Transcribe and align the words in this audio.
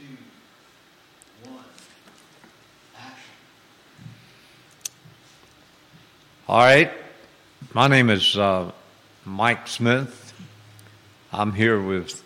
two, 0.00 1.50
one, 1.50 1.64
action. 2.96 3.16
All 6.48 6.58
right. 6.58 6.90
My 7.74 7.86
name 7.88 8.10
is 8.10 8.36
uh, 8.36 8.72
Mike 9.24 9.68
Smith. 9.68 10.32
I'm 11.32 11.52
here 11.52 11.80
with 11.80 12.22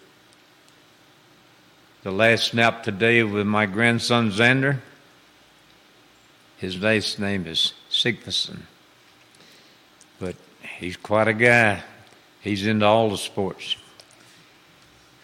the 2.03 2.11
last 2.11 2.45
snap 2.45 2.83
today 2.83 3.23
with 3.23 3.47
my 3.47 3.67
grandson 3.67 4.31
Xander. 4.31 4.79
His 6.59 6.81
last 6.81 7.19
name 7.19 7.47
is 7.47 7.75
Sigfusson. 7.91 8.61
But 10.21 10.37
he's 10.79 10.97
quite 10.97 11.29
a 11.29 11.35
guy. 11.35 11.83
He's 12.41 12.67
into 12.67 12.87
all 12.87 13.11
the 13.11 13.19
sports. 13.19 13.77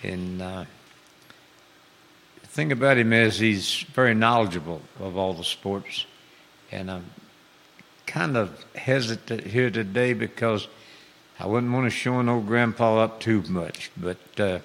And 0.02 0.42
uh, 0.42 0.64
thing 2.60 2.72
about 2.72 2.98
him 2.98 3.10
is 3.14 3.38
he's 3.38 3.86
very 3.94 4.12
knowledgeable 4.12 4.82
of 4.98 5.16
all 5.16 5.32
the 5.32 5.42
sports. 5.42 6.04
And 6.70 6.90
I'm 6.90 7.06
kind 8.04 8.36
of 8.36 8.50
hesitant 8.74 9.46
here 9.46 9.70
today 9.70 10.12
because 10.12 10.68
I 11.38 11.46
wouldn't 11.46 11.72
want 11.72 11.86
to 11.86 11.90
show 11.90 12.18
an 12.18 12.28
old 12.28 12.46
grandpa 12.46 12.98
up 12.98 13.18
too 13.18 13.40
much. 13.48 13.90
But 13.96 14.18
uh, 14.38 14.58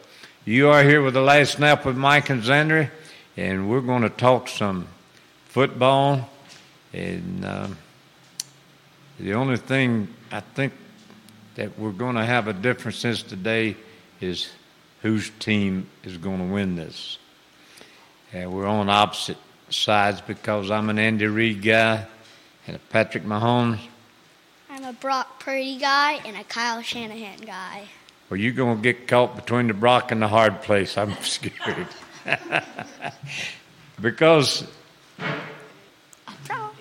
you 0.44 0.68
are 0.68 0.84
here 0.84 1.02
with 1.02 1.14
the 1.14 1.22
last 1.22 1.54
snap 1.54 1.86
with 1.86 1.96
Mike 1.96 2.30
and 2.30 2.44
Xander, 2.44 2.92
and 3.38 3.70
we're 3.70 3.80
going 3.80 4.02
to 4.02 4.10
talk 4.10 4.50
some 4.50 4.90
football. 5.46 6.30
And 6.92 7.46
um, 7.46 7.78
the 9.22 9.36
only 9.36 9.56
thing 9.56 10.10
I 10.34 10.42
think 10.42 10.74
that 11.56 11.80
we're 11.80 11.94
going 11.94 12.16
to 12.16 12.26
have 12.26 12.50
a 12.50 12.54
difference 12.54 12.98
since 12.98 13.24
today 13.24 13.78
is 14.20 14.50
whose 15.02 15.30
team 15.40 15.88
is 16.04 16.18
going 16.18 16.40
to 16.40 16.54
win 16.54 16.76
this. 16.76 17.20
And 18.36 18.52
we're 18.52 18.68
on 18.68 18.90
opposite 18.90 19.38
sides 19.70 20.20
because 20.20 20.70
I'm 20.70 20.90
an 20.90 21.00
Andy 21.00 21.26
Reid 21.26 21.62
guy 21.64 22.06
and 22.68 22.76
a 22.76 22.80
Patrick 22.80 23.24
Mahomes. 23.24 23.80
I'm 24.70 24.84
a 24.84 24.92
Brock 24.92 25.40
Purdy 25.40 25.78
guy 25.78 26.16
and 26.26 26.36
a 26.36 26.44
Kyle 26.44 26.82
Shanahan 26.82 27.40
guy. 27.40 27.84
Well, 28.30 28.38
you're 28.38 28.52
going 28.52 28.76
to 28.76 28.84
get 28.84 29.08
caught 29.08 29.38
between 29.38 29.68
the 29.68 29.74
Brock 29.74 30.12
and 30.12 30.22
the 30.22 30.28
hard 30.28 30.62
place. 30.64 30.98
I'm 30.98 31.14
scared. 31.22 31.88
because, 34.02 34.68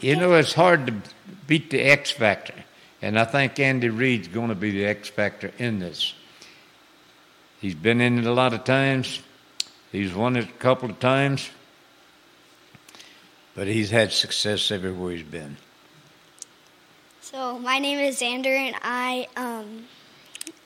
you 0.01 0.17
know, 0.17 0.35
it's 0.35 0.55
hard 0.55 0.89
to 0.89 0.95
beat 1.47 1.71
the 1.71 1.83
X 1.83 2.11
factor. 2.11 2.55
And 3.01 3.17
I 3.17 3.25
think 3.25 3.61
Andy 3.61 3.91
Reid's 3.91 4.27
going 4.27 4.49
to 4.49 4.57
be 4.57 4.73
the 4.73 4.87
X 4.87 5.09
factor 5.09 5.53
in 5.59 5.79
this. 5.79 6.15
He's 7.61 7.77
been 7.77 8.01
in 8.01 8.19
it 8.19 8.27
a 8.27 8.33
lot 8.33 8.55
of 8.55 8.65
times, 8.65 9.21
he's 9.95 10.12
won 10.12 10.37
it 10.37 10.45
a 10.45 10.53
couple 10.53 10.91
of 10.91 10.98
times, 10.98 11.50
but 13.55 13.67
he's 13.67 13.91
had 13.91 14.12
success 14.12 14.70
everywhere 14.70 15.12
he's 15.12 15.23
been. 15.23 15.56
So 17.20 17.59
my 17.59 17.78
name 17.78 17.98
is 17.98 18.20
Xander, 18.20 18.47
and 18.47 18.77
I 18.83 19.28
um, 19.36 19.84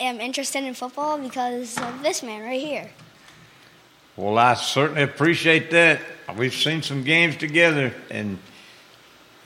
am 0.01 0.21
interested 0.21 0.65
in 0.65 0.75
football 0.75 1.19
because 1.19 1.79
of 1.79 2.03
this 2.03 2.23
man 2.23 2.43
right 2.43 2.61
here. 2.61 2.91
Well, 4.17 4.39
I 4.39 4.55
certainly 4.55 5.03
appreciate 5.03 5.71
that. 5.71 6.01
We've 6.37 6.53
seen 6.53 6.83
some 6.83 7.05
games 7.05 7.37
together, 7.37 7.95
and 8.11 8.39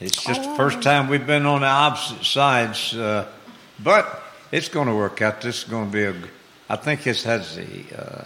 it's 0.00 0.24
just 0.24 0.42
the 0.42 0.54
first 0.56 0.80
time 0.80 1.08
we've 1.08 1.26
been 1.26 1.44
on 1.44 1.60
the 1.60 1.66
opposite 1.66 2.24
sides. 2.24 2.94
Uh, 2.94 3.28
but 3.78 4.22
it's 4.50 4.68
going 4.68 4.88
to 4.88 4.94
work 4.94 5.20
out. 5.20 5.40
This 5.40 5.58
is 5.58 5.64
going 5.64 5.90
to 5.90 5.92
be 5.92 6.04
a. 6.04 6.14
I 6.68 6.76
think 6.76 7.02
this 7.02 7.24
has 7.24 7.56
the. 7.56 7.84
Uh, 7.94 8.24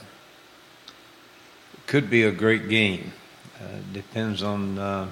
could 1.86 2.10
be 2.10 2.24
a 2.24 2.32
great 2.32 2.68
game. 2.68 3.12
Uh, 3.60 3.66
depends 3.92 4.42
on. 4.42 4.78
Uh, 4.78 5.08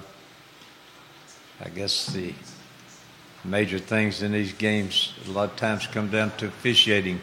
I 1.61 1.69
guess 1.69 2.09
the 2.09 2.35
major 3.45 3.79
things 3.79 4.23
in 4.23 4.33
these 4.33 4.53
games 4.53 5.15
a 5.27 5.31
lot 5.31 5.51
of 5.51 5.57
times 5.57 5.87
come 5.87 6.11
down 6.11 6.33
to 6.39 6.47
officiating. 6.47 7.21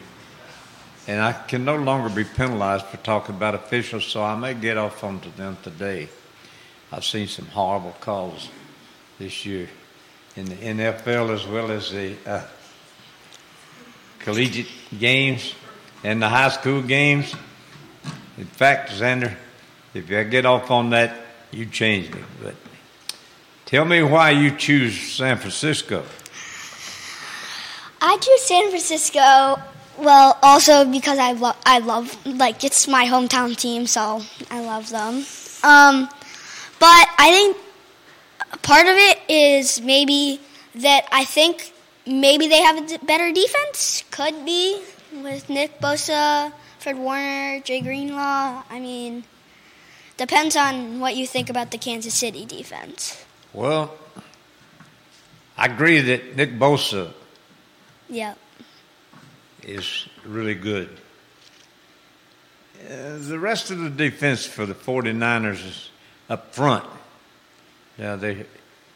And 1.06 1.20
I 1.20 1.32
can 1.32 1.64
no 1.64 1.76
longer 1.76 2.08
be 2.08 2.24
penalized 2.24 2.86
for 2.86 2.96
talking 2.98 3.34
about 3.34 3.54
officials, 3.54 4.06
so 4.06 4.22
I 4.22 4.36
may 4.36 4.54
get 4.54 4.78
off 4.78 5.04
onto 5.04 5.30
them 5.32 5.58
today. 5.62 6.08
I've 6.90 7.04
seen 7.04 7.26
some 7.26 7.46
horrible 7.46 7.94
calls 8.00 8.48
this 9.18 9.44
year 9.44 9.68
in 10.36 10.46
the 10.46 10.54
NFL 10.54 11.34
as 11.34 11.46
well 11.46 11.70
as 11.70 11.90
the 11.90 12.16
uh, 12.26 12.42
collegiate 14.20 14.68
games 14.98 15.54
and 16.04 16.22
the 16.22 16.28
high 16.28 16.50
school 16.50 16.82
games. 16.82 17.34
In 18.38 18.46
fact, 18.46 18.90
Xander, 18.90 19.34
if 19.94 20.10
I 20.10 20.24
get 20.24 20.46
off 20.46 20.70
on 20.70 20.90
that, 20.90 21.14
you 21.50 21.66
change 21.66 22.12
me. 22.14 22.20
But 22.42 22.54
tell 23.66 23.84
me 23.84 24.02
why 24.02 24.30
you 24.30 24.50
choose 24.56 24.98
San 24.98 25.36
Francisco. 25.36 26.04
I 28.00 28.16
choose 28.16 28.42
San 28.42 28.68
Francisco. 28.70 29.62
Well, 29.98 30.38
also 30.42 30.84
because 30.84 31.18
I 31.18 31.32
love, 31.32 31.56
I 31.66 31.78
love, 31.78 32.16
like 32.26 32.64
it's 32.64 32.88
my 32.88 33.04
hometown 33.04 33.56
team, 33.56 33.86
so 33.86 34.22
I 34.50 34.60
love 34.64 34.88
them. 34.88 35.24
Um, 35.62 36.08
but 36.80 37.06
I 37.18 37.30
think 37.30 37.56
part 38.62 38.86
of 38.86 38.96
it 38.96 39.18
is 39.28 39.80
maybe 39.80 40.40
that 40.76 41.06
I 41.12 41.24
think 41.24 41.72
maybe 42.06 42.48
they 42.48 42.62
have 42.62 42.78
a 42.78 42.98
better 43.04 43.30
defense. 43.32 44.02
Could 44.10 44.44
be 44.44 44.82
with 45.22 45.48
Nick 45.48 45.78
Bosa, 45.80 46.52
Fred 46.82 46.98
Warner, 46.98 47.60
Jay 47.60 47.80
Greenlaw. 47.80 48.64
I 48.68 48.80
mean, 48.80 49.22
depends 50.16 50.56
on 50.56 50.98
what 50.98 51.14
you 51.14 51.28
think 51.28 51.48
about 51.48 51.70
the 51.70 51.78
Kansas 51.78 52.12
City 52.12 52.44
defense. 52.44 53.24
Well, 53.52 53.94
I 55.56 55.66
agree 55.66 56.00
that 56.00 56.34
Nick 56.34 56.58
Bosa 56.58 57.12
Yeah. 58.08 58.34
is 59.62 60.08
really 60.24 60.56
good. 60.56 60.88
Uh, 62.84 63.18
the 63.18 63.38
rest 63.38 63.70
of 63.70 63.78
the 63.78 63.88
defense 63.90 64.44
for 64.44 64.66
the 64.66 64.74
49ers 64.74 65.64
is 65.64 65.90
up 66.28 66.52
front. 66.52 66.84
Yeah, 67.96 68.16
they, 68.16 68.44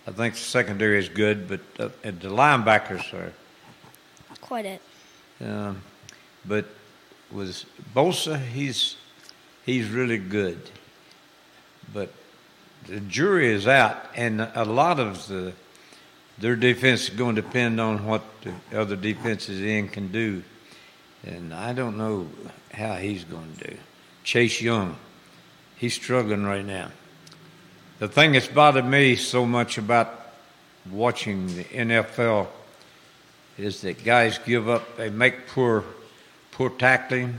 I 0.09 0.11
think 0.11 0.35
the 0.35 0.41
secondary 0.41 0.99
is 0.99 1.09
good, 1.09 1.47
but 1.49 1.61
uh, 1.79 1.91
the 2.03 2.31
linebackers 2.31 3.13
are. 3.15 3.33
Quite 4.41 4.67
it. 4.67 4.83
Um, 5.41 5.83
but 6.45 6.67
with 7.31 7.65
Bosa, 7.95 8.41
he's 8.41 8.97
he's 9.65 9.89
really 9.89 10.19
good. 10.19 10.61
But 11.93 12.13
the 12.87 13.01
jury 13.01 13.53
is 13.53 13.67
out, 13.67 13.97
and 14.15 14.41
a 14.41 14.65
lot 14.65 15.01
of 15.01 15.27
the 15.29 15.53
their 16.39 16.57
defense 16.57 17.09
is 17.09 17.11
going 17.11 17.37
to 17.37 17.43
depend 17.43 17.81
on 17.81 18.05
what 18.05 18.23
the 18.43 18.79
other 18.79 18.97
defenses 18.97 19.61
in 19.61 19.89
can 19.89 20.13
do. 20.13 20.43
And 21.25 21.53
I 21.53 21.73
don't 21.73 21.97
know 21.97 22.29
how 22.73 22.95
he's 22.95 23.25
going 23.25 23.53
to 23.59 23.69
do. 23.69 23.77
Chase 24.23 24.61
Young, 24.61 24.97
he's 25.77 25.95
struggling 25.95 26.45
right 26.45 26.65
now. 26.65 26.91
The 27.99 28.09
thing 28.09 28.33
that's 28.33 28.47
bothered 28.47 28.85
me 28.85 29.17
so 29.17 29.47
much 29.47 29.79
about 29.79 30.27
watching 30.91 31.47
the 31.57 31.65
NFL 31.65 32.49
is 33.57 33.81
that 33.81 34.05
guys 34.05 34.39
give 34.39 34.69
up, 34.69 34.97
they 34.99 35.09
make 35.09 35.47
poor, 35.49 35.85
poor 36.57 36.71
tackling, 36.71 37.39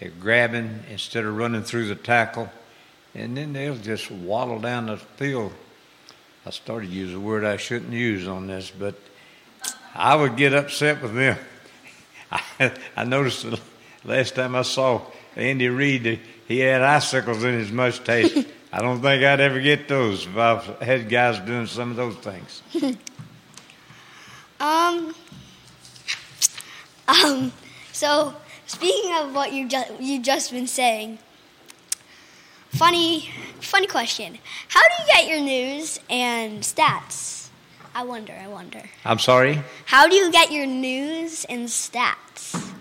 they're 0.00 0.10
grabbing 0.20 0.80
instead 0.90 1.24
of 1.24 1.36
running 1.36 1.62
through 1.62 1.86
the 1.86 1.94
tackle, 1.94 2.50
and 3.14 3.36
then 3.36 3.52
they'll 3.52 3.76
just 3.76 4.10
waddle 4.10 4.58
down 4.58 4.86
the 4.86 4.96
field. 4.96 5.52
I 6.44 6.50
started 6.50 6.88
to 6.88 6.92
use 6.92 7.14
a 7.14 7.20
word 7.20 7.44
I 7.44 7.56
shouldn't 7.56 7.92
use 7.92 8.26
on 8.26 8.48
this, 8.48 8.72
but 8.76 8.96
I 9.94 10.16
would 10.16 10.36
get 10.36 10.52
upset 10.52 11.00
with 11.00 11.14
them. 11.14 11.38
I, 12.32 12.72
I 12.96 13.04
noticed 13.04 13.48
the 13.48 13.60
last 14.04 14.34
time 14.34 14.56
I 14.56 14.62
saw 14.62 15.02
Andy 15.36 15.68
Reid, 15.68 16.18
he 16.48 16.58
had 16.58 16.82
icicles 16.82 17.44
in 17.44 17.54
his 17.54 17.70
mustache. 17.70 18.36
I 18.72 18.80
don't 18.80 19.00
think 19.00 19.22
I'd 19.22 19.38
ever 19.38 19.60
get 19.60 19.86
those 19.86 20.26
if 20.26 20.36
I 20.36 20.60
had 20.84 21.08
guys 21.08 21.38
doing 21.38 21.66
some 21.66 21.92
of 21.92 21.96
those 21.96 22.16
things. 22.16 22.62
Um. 24.60 25.14
Um. 27.08 27.52
So 27.94 28.34
speaking 28.66 29.14
of 29.14 29.32
what 29.36 29.52
you 29.52 29.68
just 29.68 30.00
you 30.00 30.20
just 30.20 30.50
been 30.50 30.66
saying, 30.66 31.20
funny 32.70 33.30
funny 33.60 33.86
question. 33.86 34.38
How 34.66 34.80
do 34.80 34.94
you 34.98 35.08
get 35.14 35.28
your 35.28 35.40
news 35.40 36.00
and 36.10 36.64
stats? 36.64 37.50
I 37.94 38.02
wonder. 38.02 38.32
I 38.32 38.48
wonder. 38.48 38.82
I'm 39.04 39.20
sorry? 39.20 39.62
How 39.86 40.08
do 40.08 40.16
you 40.16 40.32
get 40.32 40.50
your 40.50 40.66
news 40.66 41.44
and 41.44 41.68
stats? 41.68 42.72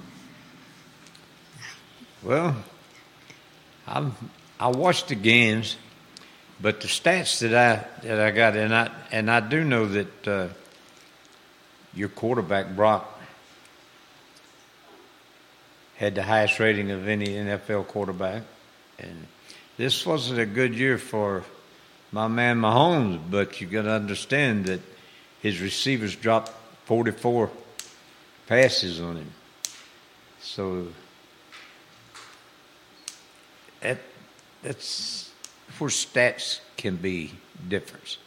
Well, 2.23 2.55
I'm, 3.85 4.15
I 4.59 4.69
watch 4.69 5.05
the 5.05 5.15
games, 5.15 5.77
but 6.59 6.81
the 6.81 6.87
stats 6.87 7.37
that 7.41 7.53
I 7.53 8.07
that 8.07 8.19
I 8.19 8.31
got, 8.31 8.57
and 8.57 8.73
I 8.73 8.89
and 9.11 9.29
I 9.29 9.41
do 9.41 9.63
know 9.63 9.85
that 9.85 10.27
uh, 10.27 10.47
your 11.93 12.09
quarterback 12.09 12.75
Brock 12.75 13.12
had 16.03 16.15
the 16.15 16.23
highest 16.23 16.59
rating 16.59 16.91
of 16.91 17.07
any 17.07 17.27
NFL 17.27 17.87
quarterback, 17.87 18.43
and 18.99 19.25
this 19.77 20.05
wasn't 20.05 20.37
a 20.37 20.45
good 20.45 20.75
year 20.75 20.97
for 20.97 21.45
my 22.11 22.27
man 22.27 22.59
Mahomes, 22.59 23.21
but 23.31 23.61
you 23.61 23.67
got 23.67 23.83
to 23.83 23.91
understand 23.91 24.65
that 24.65 24.81
his 25.41 25.61
receivers 25.61 26.13
dropped 26.13 26.51
44 26.85 27.49
passes 28.47 28.99
on 28.99 29.15
him. 29.15 29.31
So 30.41 30.87
that 33.79 33.99
that's 34.61 35.31
where 35.79 35.89
stats 35.89 36.59
can 36.75 36.97
be 36.97 37.31
different. 37.69 38.17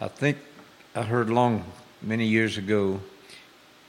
I 0.00 0.06
think 0.06 0.38
I 0.94 1.02
heard 1.02 1.28
long 1.28 1.64
many 2.00 2.26
years 2.26 2.56
ago. 2.56 3.00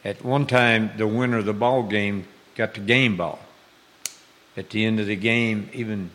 At 0.03 0.23
one 0.23 0.47
time, 0.47 0.91
the 0.97 1.07
winner 1.07 1.37
of 1.37 1.45
the 1.45 1.53
ball 1.53 1.83
game 1.83 2.27
got 2.55 2.73
the 2.73 2.79
game 2.79 3.17
ball. 3.17 3.39
At 4.57 4.69
the 4.69 4.85
end 4.85 4.99
of 4.99 5.07
the 5.07 5.15
game, 5.15 5.69
even 5.73 6.09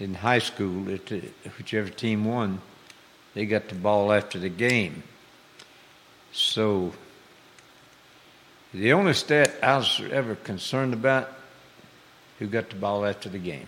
in 0.00 0.14
high 0.14 0.40
school, 0.40 0.88
it, 0.88 1.10
whichever 1.56 1.88
team 1.88 2.24
won, 2.24 2.60
they 3.34 3.46
got 3.46 3.68
the 3.68 3.74
ball 3.74 4.12
after 4.12 4.38
the 4.38 4.48
game. 4.48 5.02
So 6.32 6.92
the 8.74 8.92
only 8.92 9.14
stat 9.14 9.54
I 9.62 9.76
was 9.76 10.00
ever 10.10 10.34
concerned 10.34 10.92
about, 10.92 11.32
who 12.38 12.46
got 12.46 12.68
the 12.70 12.76
ball 12.76 13.04
after 13.06 13.28
the 13.28 13.38
game. 13.38 13.66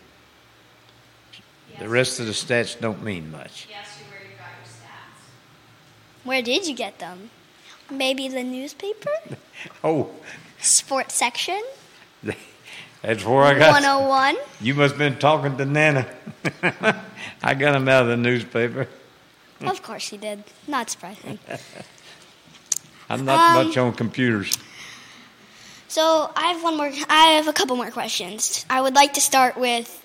The 1.79 1.89
rest 1.89 2.21
of 2.21 2.27
the 2.27 2.33
stats 2.33 2.79
don't 2.79 3.03
mean 3.03 3.31
much. 3.31 3.67
Yes, 3.71 3.87
where 4.11 4.21
you 4.21 4.37
got 4.37 4.49
your 4.61 4.67
stats. 4.67 6.25
Where 6.25 6.43
did 6.43 6.67
you 6.67 6.75
get 6.75 6.99
them? 6.99 7.31
Maybe 7.91 8.29
the 8.29 8.43
newspaper? 8.43 9.11
Oh, 9.85 10.09
Sports 10.59 11.15
section? 11.15 11.61
that's 13.03 13.25
where 13.25 13.45
I 13.45 13.59
got. 13.59 13.73
101? 13.73 14.37
You 14.61 14.75
must 14.75 14.93
have 14.93 14.99
been 14.99 15.19
talking 15.19 15.57
to 15.57 15.65
Nana. 15.65 16.07
I 17.43 17.55
got 17.55 17.75
him 17.75 17.89
out 17.89 18.03
of 18.03 18.09
the 18.09 18.17
newspaper. 18.17 18.87
Of 19.61 19.83
course 19.83 20.09
he 20.09 20.17
did. 20.17 20.45
Not 20.67 20.89
surprising. 20.91 21.39
I'm 23.11 23.25
not 23.25 23.57
Um, 23.59 23.67
much 23.67 23.77
on 23.77 23.93
computers. 23.93 24.57
So 25.89 26.31
I 26.37 26.53
have 26.53 26.63
one 26.63 26.77
more. 26.77 26.91
I 27.09 27.33
have 27.33 27.49
a 27.49 27.53
couple 27.53 27.75
more 27.77 27.91
questions. 27.91 28.65
I 28.71 28.81
would 28.81 28.95
like 28.95 29.13
to 29.15 29.21
start 29.21 29.57
with 29.57 30.05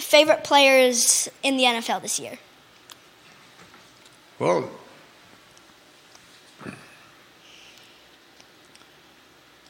favorite 0.00 0.44
players 0.44 1.28
in 1.42 1.56
the 1.56 1.64
NFL 1.64 2.02
this 2.02 2.20
year. 2.20 2.38
Well, 4.38 4.70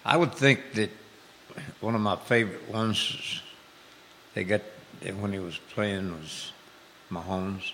I 0.04 0.16
would 0.16 0.34
think 0.34 0.72
that 0.74 0.90
one 1.80 1.94
of 1.94 2.00
my 2.00 2.16
favorite 2.16 2.68
ones 2.68 3.42
they 4.34 4.44
got 4.44 4.62
when 5.18 5.32
he 5.32 5.38
was 5.38 5.58
playing 5.74 6.12
was 6.12 6.52
Mahomes. 7.10 7.72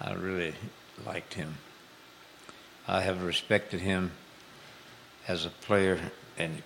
I 0.00 0.14
really 0.14 0.54
liked 1.06 1.34
him. 1.34 1.58
I 2.88 3.02
have 3.02 3.22
respected 3.22 3.80
him 3.80 4.12
as 5.28 5.44
a 5.44 5.50
player 5.50 5.98
and 6.38 6.62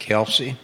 Kelce. 0.00 0.56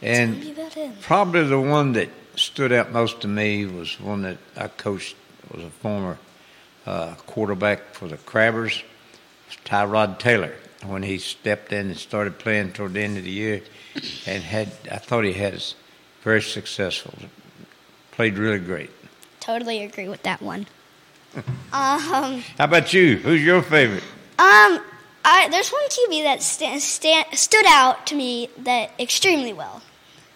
And 0.00 0.34
Tell 0.34 0.44
me 0.44 0.52
about 0.52 0.74
him. 0.74 0.92
Probably 1.00 1.44
the 1.44 1.60
one 1.60 1.92
that 1.92 2.08
stood 2.34 2.72
out 2.72 2.90
most 2.92 3.20
to 3.20 3.28
me 3.28 3.66
was 3.66 4.00
one 4.00 4.22
that 4.22 4.38
I 4.56 4.68
coached, 4.68 5.14
was 5.54 5.62
a 5.62 5.70
former 5.70 6.18
uh, 6.86 7.14
quarterback 7.26 7.94
for 7.94 8.08
the 8.08 8.16
Crabbers, 8.16 8.82
Tyrod 9.64 10.18
Taylor. 10.18 10.54
When 10.86 11.02
he 11.02 11.18
stepped 11.18 11.72
in 11.72 11.88
and 11.88 11.96
started 11.96 12.38
playing 12.38 12.72
toward 12.72 12.94
the 12.94 13.00
end 13.02 13.16
of 13.16 13.24
the 13.24 13.30
year, 13.30 13.62
and 14.26 14.42
had, 14.42 14.72
I 14.90 14.96
thought 14.98 15.24
he 15.24 15.32
had 15.32 15.54
us 15.54 15.74
very 16.22 16.42
successful. 16.42 17.14
Played 18.10 18.36
really 18.36 18.58
great. 18.58 18.90
Totally 19.40 19.82
agree 19.84 20.08
with 20.08 20.22
that 20.24 20.42
one. 20.42 20.66
um, 21.36 21.44
How 21.72 22.42
about 22.58 22.92
you? 22.92 23.16
Who's 23.18 23.42
your 23.42 23.62
favorite? 23.62 24.02
um, 24.38 24.80
I, 25.24 25.48
there's 25.50 25.70
one 25.70 25.86
QB 25.88 26.24
that 26.24 26.42
sta 26.42 26.78
sta 26.78 27.24
stood 27.32 27.64
out 27.68 28.06
to 28.08 28.16
me 28.16 28.48
that 28.58 28.90
extremely 28.98 29.52
well, 29.52 29.82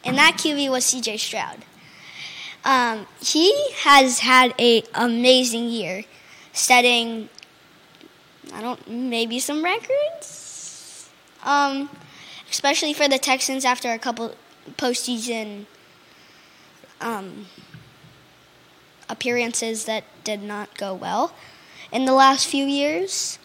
and 0.04 0.16
that 0.16 0.34
QB 0.38 0.70
was 0.70 0.84
C.J. 0.84 1.16
Stroud. 1.16 1.64
Um, 2.64 3.06
he 3.20 3.52
has 3.78 4.20
had 4.20 4.54
a 4.60 4.84
amazing 4.94 5.68
year, 5.70 6.04
setting 6.52 7.28
I 8.52 8.62
don't 8.62 8.88
maybe 8.88 9.38
some 9.38 9.62
records, 9.64 11.08
um, 11.44 11.90
especially 12.50 12.92
for 12.92 13.08
the 13.08 13.18
Texans 13.18 13.64
after 13.64 13.92
a 13.92 13.98
couple 13.98 14.34
postseason 14.76 15.66
um, 17.00 17.46
appearances 19.08 19.84
that 19.84 20.04
did 20.24 20.42
not 20.42 20.76
go 20.76 20.94
well 20.94 21.32
in 21.92 22.04
the 22.04 22.12
last 22.12 22.46
few 22.46 22.64
years. 22.64 23.38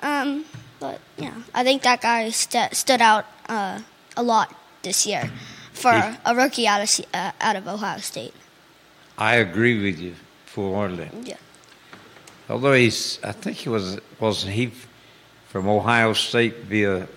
Um, 0.00 0.44
but 0.78 1.00
yeah, 1.16 1.34
I 1.54 1.64
think 1.64 1.82
that 1.82 2.00
guy 2.02 2.30
st- 2.30 2.74
stood 2.74 3.00
out 3.00 3.24
uh, 3.48 3.80
a 4.16 4.22
lot 4.22 4.54
this 4.82 5.06
year 5.06 5.30
for 5.72 6.16
a 6.24 6.34
rookie 6.34 6.66
out 6.66 6.82
of 6.82 7.06
uh, 7.14 7.32
out 7.40 7.56
of 7.56 7.66
Ohio 7.66 7.98
State. 7.98 8.34
I 9.18 9.36
agree 9.36 9.82
with 9.82 9.98
you 9.98 10.14
full-heartedly. 10.44 11.10
Yeah. 11.24 11.36
Although 12.48 12.74
he's, 12.74 13.18
I 13.24 13.32
think 13.32 13.56
he 13.56 13.68
was, 13.68 13.98
wasn't 14.20 14.54
he 14.54 14.70
from 15.48 15.68
Ohio 15.68 16.12
State 16.12 16.58
via 16.58 17.08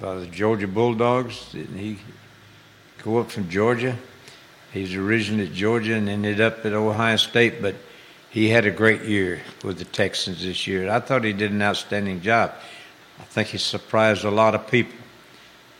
by 0.00 0.14
the 0.16 0.26
Georgia 0.26 0.68
Bulldogs? 0.68 1.50
Didn't 1.52 1.78
he 1.78 1.98
go 3.02 3.18
up 3.18 3.30
from 3.30 3.48
Georgia? 3.48 3.96
He's 4.72 4.94
originally 4.94 5.46
at 5.46 5.52
Georgia 5.52 5.94
and 5.94 6.08
ended 6.08 6.40
up 6.40 6.64
at 6.64 6.72
Ohio 6.72 7.16
State, 7.16 7.60
but 7.60 7.74
he 8.30 8.48
had 8.48 8.66
a 8.66 8.70
great 8.70 9.02
year 9.02 9.40
with 9.64 9.78
the 9.78 9.84
Texans 9.84 10.42
this 10.42 10.66
year. 10.66 10.90
I 10.90 11.00
thought 11.00 11.24
he 11.24 11.32
did 11.32 11.50
an 11.50 11.62
outstanding 11.62 12.20
job. 12.20 12.52
I 13.18 13.22
think 13.24 13.48
he 13.48 13.58
surprised 13.58 14.24
a 14.24 14.30
lot 14.30 14.54
of 14.54 14.70
people, 14.70 14.94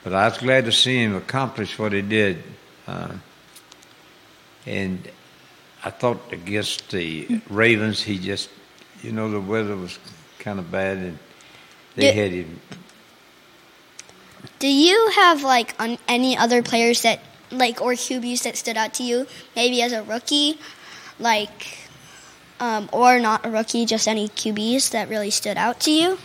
but 0.03 0.13
I 0.13 0.27
was 0.27 0.39
glad 0.39 0.65
to 0.65 0.73
see 0.73 0.97
him 0.97 1.15
accomplish 1.15 1.79
what 1.79 1.93
he 1.93 2.03
did. 2.03 2.43
Uh, 2.87 3.13
and 4.65 5.09
I 5.87 5.91
thought 5.91 6.33
against 6.33 6.91
the 6.91 7.41
Ravens, 7.49 8.03
he 8.03 8.19
just, 8.19 8.51
you 9.05 9.13
know, 9.13 9.31
the 9.31 9.41
weather 9.41 9.77
was 9.77 10.01
kind 10.41 10.59
of 10.59 10.69
bad, 10.69 10.97
and 10.97 11.19
they 11.95 12.07
Yeah. 12.07 12.23
had 12.23 12.33
him. 12.33 12.61
Do 14.59 14.67
you 14.67 15.11
have 15.15 15.45
like 15.45 15.77
on 15.79 15.99
any 16.09 16.37
other 16.37 16.61
players 16.61 17.03
that 17.03 17.21
like 17.53 17.81
or 17.81 17.93
QBs 17.93 18.43
that 18.43 18.57
stood 18.57 18.77
out 18.77 18.95
to 18.95 19.05
you? 19.05 19.29
Maybe 19.55 19.81
as 19.81 19.93
a 19.93 20.03
rookie, 20.03 20.59
like, 21.21 21.87
um, 22.59 22.89
or 22.91 23.21
not 23.21 23.47
a 23.47 23.51
rookie, 23.51 23.87
just 23.87 24.09
any 24.09 24.29
QBs 24.29 24.91
that 24.91 25.09
really 25.09 25.31
stood 25.31 25.57
out 25.57 25.79
to 25.87 25.93
you? 25.93 26.19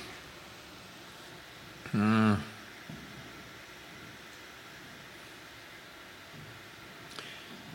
Hmm. 1.92 2.34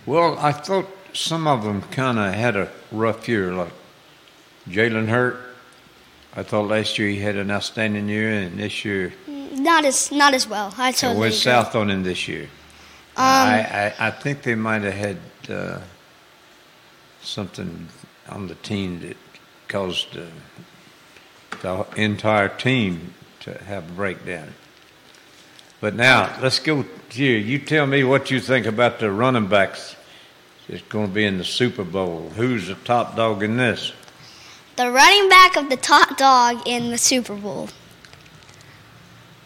Well, 0.05 0.37
I 0.41 0.51
thought 0.51 0.96
some 1.17 1.47
of 1.47 1.65
them 1.65 1.83
kind 1.83 2.19
of 2.19 2.35
had 2.35 2.57
a 2.57 2.71
rough 2.93 3.29
year, 3.29 3.53
like 3.53 3.73
Jalen 4.69 5.09
Hurt. 5.09 5.39
I 6.37 6.43
thought 6.43 6.69
last 6.69 6.99
year 6.99 7.09
he 7.09 7.19
had 7.19 7.37
an 7.37 7.51
outstanding 7.51 8.09
year, 8.09 8.31
and 8.31 8.59
this 8.59 8.85
year 8.85 9.13
Not 9.53 9.85
as 9.87 10.13
not 10.13 10.35
as 10.35 10.47
well. 10.47 10.75
I 10.77 10.91
it 10.91 10.97
totally 10.97 11.21
went 11.21 11.33
agree. 11.33 11.41
south 11.41 11.75
on 11.75 11.91
him 11.91 12.03
this 12.03 12.29
year. 12.29 12.43
Um, 13.17 13.25
I, 13.25 13.95
I, 13.99 14.09
I 14.09 14.11
think 14.11 14.43
they 14.43 14.55
might 14.55 14.83
have 14.83 14.93
had 14.93 15.17
uh, 15.49 15.81
something 17.23 17.89
on 18.29 18.47
the 18.49 18.55
team 18.57 19.01
that 19.01 19.17
caused 19.69 20.15
uh, 20.19 20.27
the 21.63 21.87
entire 21.97 22.51
team 22.51 23.15
to 23.41 23.57
have 23.65 23.89
a 23.89 23.93
breakdown. 23.93 24.53
But 25.81 25.95
now 25.95 26.37
let's 26.43 26.59
go 26.59 26.85
you. 27.13 27.33
You 27.33 27.59
tell 27.59 27.87
me 27.87 28.05
what 28.05 28.31
you 28.31 28.41
think 28.41 28.67
about 28.67 28.99
the 28.99 29.11
running 29.11 29.47
backs. 29.47 29.97
It's 30.69 30.83
going 30.89 31.07
to 31.07 31.13
be 31.13 31.25
in 31.25 31.39
the 31.39 31.45
Super 31.45 31.85
Bowl. 31.85 32.31
Who's 32.35 32.67
the 32.67 32.75
top 32.75 33.15
dog 33.15 33.43
in 33.45 33.57
this? 33.57 33.93
The 34.75 34.91
running 34.91 35.29
back 35.29 35.57
of 35.57 35.71
the 35.71 35.77
top 35.77 36.17
dog 36.17 36.67
in 36.67 36.91
the 36.91 36.99
Super 36.99 37.37
Bowl. 37.37 37.69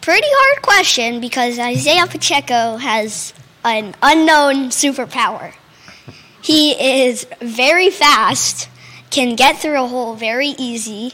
Pretty 0.01 0.27
hard 0.27 0.63
question 0.63 1.21
because 1.21 1.59
Isaiah 1.59 2.07
Pacheco 2.07 2.77
has 2.77 3.35
an 3.63 3.93
unknown 4.01 4.69
superpower. 4.69 5.53
He 6.41 6.71
is 7.03 7.27
very 7.39 7.91
fast, 7.91 8.67
can 9.11 9.35
get 9.35 9.59
through 9.59 9.83
a 9.83 9.87
hole 9.87 10.15
very 10.15 10.55
easy, 10.57 11.13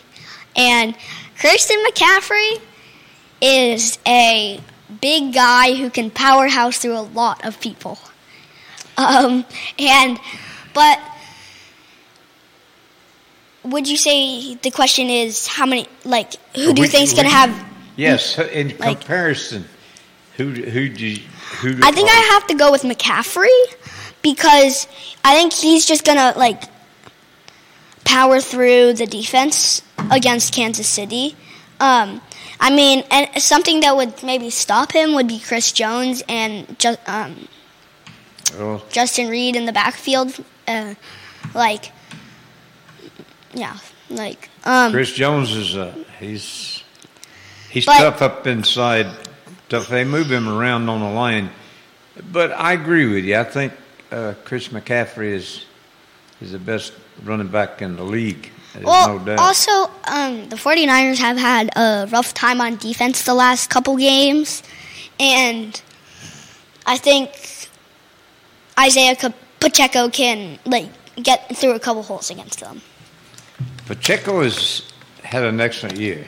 and 0.55 0.95
Christian 1.37 1.83
McCaffrey 1.85 2.61
is 3.41 3.99
a 4.07 4.61
big 5.01 5.33
guy 5.33 5.75
who 5.75 5.89
can 5.89 6.09
powerhouse 6.09 6.77
through 6.77 6.97
a 6.97 7.01
lot 7.01 7.43
of 7.45 7.59
people. 7.59 7.99
Um, 8.97 9.45
and 9.77 10.19
but 10.73 10.99
would 13.63 13.87
you 13.87 13.97
say 13.97 14.55
the 14.55 14.71
question 14.71 15.09
is 15.09 15.47
how 15.47 15.65
many 15.65 15.87
like 16.05 16.33
who 16.55 16.73
do 16.73 16.81
you 16.81 16.87
think's 16.87 17.13
going 17.13 17.25
to 17.27 17.31
have 17.33 17.65
Yes, 17.95 18.37
in 18.37 18.77
Like- 18.77 18.99
comparison, 19.01 19.67
Who 20.37 20.49
who 20.51 20.87
do 20.89 21.05
you, 21.05 21.21
who? 21.61 21.73
do- 21.73 21.81
I 21.83 21.91
think 21.91 22.09
I 22.09 22.15
have 22.33 22.45
to 22.47 22.53
go 22.53 22.71
with 22.71 22.83
McCaffrey 22.83 23.47
because 24.21 24.87
I 25.25 25.33
think 25.35 25.51
he's 25.53 25.85
just 25.87 26.03
gonna 26.05 26.33
like 26.37 26.61
power 28.05 28.39
through 28.39 28.93
the 28.93 29.07
defense 29.07 29.81
against 30.11 30.53
Kansas 30.53 30.87
City. 30.87 31.35
Um, 31.79 32.21
I 32.59 32.69
mean, 32.69 33.03
and 33.09 33.41
something 33.41 33.79
that 33.81 33.95
would 33.95 34.21
maybe 34.23 34.49
stop 34.51 34.91
him 34.91 35.13
would 35.15 35.27
be 35.27 35.39
Chris 35.39 35.71
Jones 35.71 36.21
and 36.29 36.77
ju- 36.79 36.97
um, 37.07 37.47
Well, 38.57 38.83
Justin 38.89 39.29
Reid 39.29 39.55
in 39.55 39.65
the 39.65 39.71
backfield. 39.73 40.43
Uh, 40.67 40.95
like, 41.53 41.91
yeah, 43.53 43.77
like 44.09 44.49
um, 44.65 44.91
Chris 44.91 45.11
Jones 45.13 45.51
is 45.55 45.75
uh, 45.75 45.93
he's 46.19 46.83
he's 47.69 47.85
But- 47.85 47.97
tough 47.99 48.21
up 48.21 48.47
inside. 48.47 49.07
Tough. 49.69 49.87
They 49.89 50.03
move 50.05 50.31
him 50.31 50.47
around 50.47 50.87
on 50.89 51.01
the 51.01 51.09
line, 51.09 51.49
but 52.31 52.51
I 52.53 52.73
agree 52.73 53.05
with 53.13 53.25
you. 53.25 53.37
I 53.37 53.43
think 53.43 53.73
uh, 54.11 54.33
Chris 54.45 54.69
McCaffrey 54.69 55.33
is 55.33 55.65
is 56.41 56.51
the 56.53 56.59
best 56.59 56.93
running 57.23 57.47
back 57.49 57.81
in 57.81 57.95
the 57.97 58.03
league. 58.03 58.51
There's 58.73 58.85
Well, 58.85 59.17
no 59.19 59.25
doubt. 59.25 59.39
also, 59.39 59.89
um, 60.05 60.49
the 60.49 60.55
49ers 60.55 61.17
have 61.17 61.37
had 61.37 61.69
a 61.75 62.07
rough 62.11 62.33
time 62.33 62.61
on 62.61 62.75
defense 62.77 63.23
the 63.23 63.33
last 63.33 63.69
couple 63.69 63.97
games. 63.97 64.61
And 65.19 65.81
I 66.85 66.97
think 66.97 67.31
Isaiah 68.79 69.15
Pacheco 69.59 70.09
can, 70.09 70.59
like, 70.65 70.89
get 71.21 71.55
through 71.57 71.73
a 71.73 71.79
couple 71.79 72.03
holes 72.03 72.29
against 72.29 72.59
them. 72.59 72.81
Pacheco 73.87 74.43
has 74.43 74.83
had 75.23 75.43
an 75.43 75.59
excellent 75.59 75.97
year. 75.97 76.27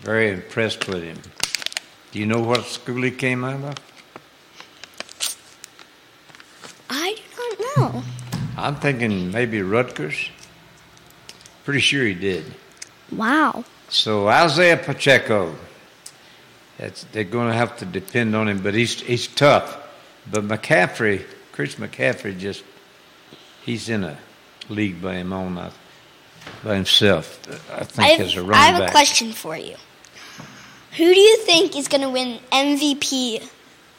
Very 0.00 0.30
impressed 0.30 0.88
with 0.88 1.02
him. 1.02 1.18
Do 2.12 2.18
you 2.20 2.26
know 2.26 2.40
what 2.40 2.64
school 2.64 3.02
he 3.02 3.10
came 3.10 3.44
out 3.44 3.62
of? 3.62 3.74
I 6.88 7.16
do 7.16 7.56
not 7.76 7.76
know. 7.92 8.02
I'm 8.56 8.76
thinking 8.76 9.30
maybe 9.30 9.60
Rutgers. 9.62 10.30
Pretty 11.64 11.80
sure 11.80 12.04
he 12.06 12.14
did. 12.14 12.44
Wow. 13.12 13.64
So 13.88 14.28
Isaiah 14.28 14.76
Pacheco, 14.76 15.54
that's, 16.78 17.04
they're 17.12 17.24
going 17.24 17.48
to 17.48 17.54
have 17.54 17.76
to 17.78 17.84
depend 17.84 18.34
on 18.36 18.48
him, 18.48 18.62
but 18.62 18.74
he's 18.74 19.00
he's 19.00 19.26
tough. 19.26 19.83
But 20.30 20.44
McCaffrey, 20.44 21.24
Chris 21.52 21.76
McCaffrey, 21.76 22.38
just 22.38 22.64
he's 23.64 23.88
in 23.88 24.04
a 24.04 24.18
league 24.68 25.00
by 25.02 25.14
him 25.14 25.32
own, 25.32 25.58
uh, 25.58 25.70
by 26.62 26.76
himself. 26.76 27.40
I 27.70 27.80
I 27.80 27.84
think 27.84 28.20
as 28.20 28.36
a 28.36 28.40
running 28.42 28.54
I 28.54 28.66
have 28.66 28.80
back. 28.80 28.88
a 28.88 28.92
question 28.92 29.32
for 29.32 29.56
you. 29.56 29.76
Who 30.96 31.12
do 31.12 31.20
you 31.20 31.36
think 31.38 31.76
is 31.76 31.88
going 31.88 32.02
to 32.02 32.10
win 32.10 32.38
MVP 32.52 33.48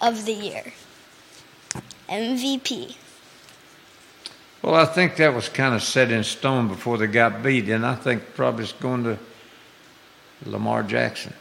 of 0.01 0.25
the 0.25 0.33
year? 0.33 0.73
MVP. 2.09 2.95
Well, 4.61 4.75
I 4.75 4.85
think 4.85 5.17
that 5.17 5.33
was 5.33 5.49
kind 5.49 5.75
of 5.75 5.83
set 5.83 6.11
in 6.11 6.23
stone 6.23 6.67
before 6.67 6.97
they 6.97 7.07
got 7.07 7.43
beat, 7.43 7.69
and 7.69 7.85
I 7.85 7.95
think 7.95 8.33
probably 8.33 8.63
it's 8.63 8.73
going 8.73 9.03
to 9.03 9.19
Lamar 10.45 10.83
Jackson. 10.83 11.33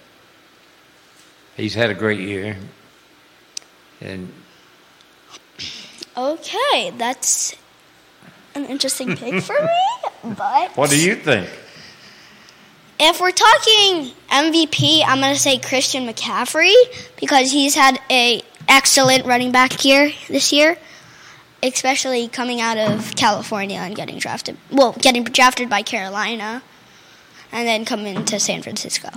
He's 1.56 1.74
had 1.74 1.88
a 1.88 1.94
great 1.94 2.20
year, 2.20 2.56
and 4.00 4.30
Okay, 6.16 6.90
that's 6.96 7.54
an 8.54 8.66
interesting 8.66 9.16
pick 9.16 9.42
for 9.42 9.54
me. 9.54 10.10
But 10.36 10.74
what 10.76 10.88
do 10.88 10.98
you 10.98 11.16
think? 11.16 11.50
if 12.98 13.20
we're 13.20 13.30
talking 13.30 14.12
MVP, 14.30 15.02
I'm 15.06 15.20
gonna 15.20 15.34
say 15.36 15.58
Christian 15.58 16.06
McCaffrey 16.06 16.72
because 17.20 17.50
he's 17.50 17.74
had 17.74 18.00
a 18.10 18.40
excellent 18.66 19.26
running 19.26 19.52
back 19.52 19.84
year 19.84 20.12
this 20.28 20.50
year, 20.50 20.78
especially 21.62 22.28
coming 22.28 22.60
out 22.62 22.78
of 22.78 23.14
California 23.16 23.78
and 23.78 23.94
getting 23.94 24.18
drafted. 24.18 24.56
Well, 24.70 24.92
getting 24.92 25.24
drafted 25.24 25.68
by 25.68 25.82
Carolina, 25.82 26.62
and 27.52 27.68
then 27.68 27.84
coming 27.84 28.24
to 28.24 28.40
San 28.40 28.62
Francisco. 28.62 29.10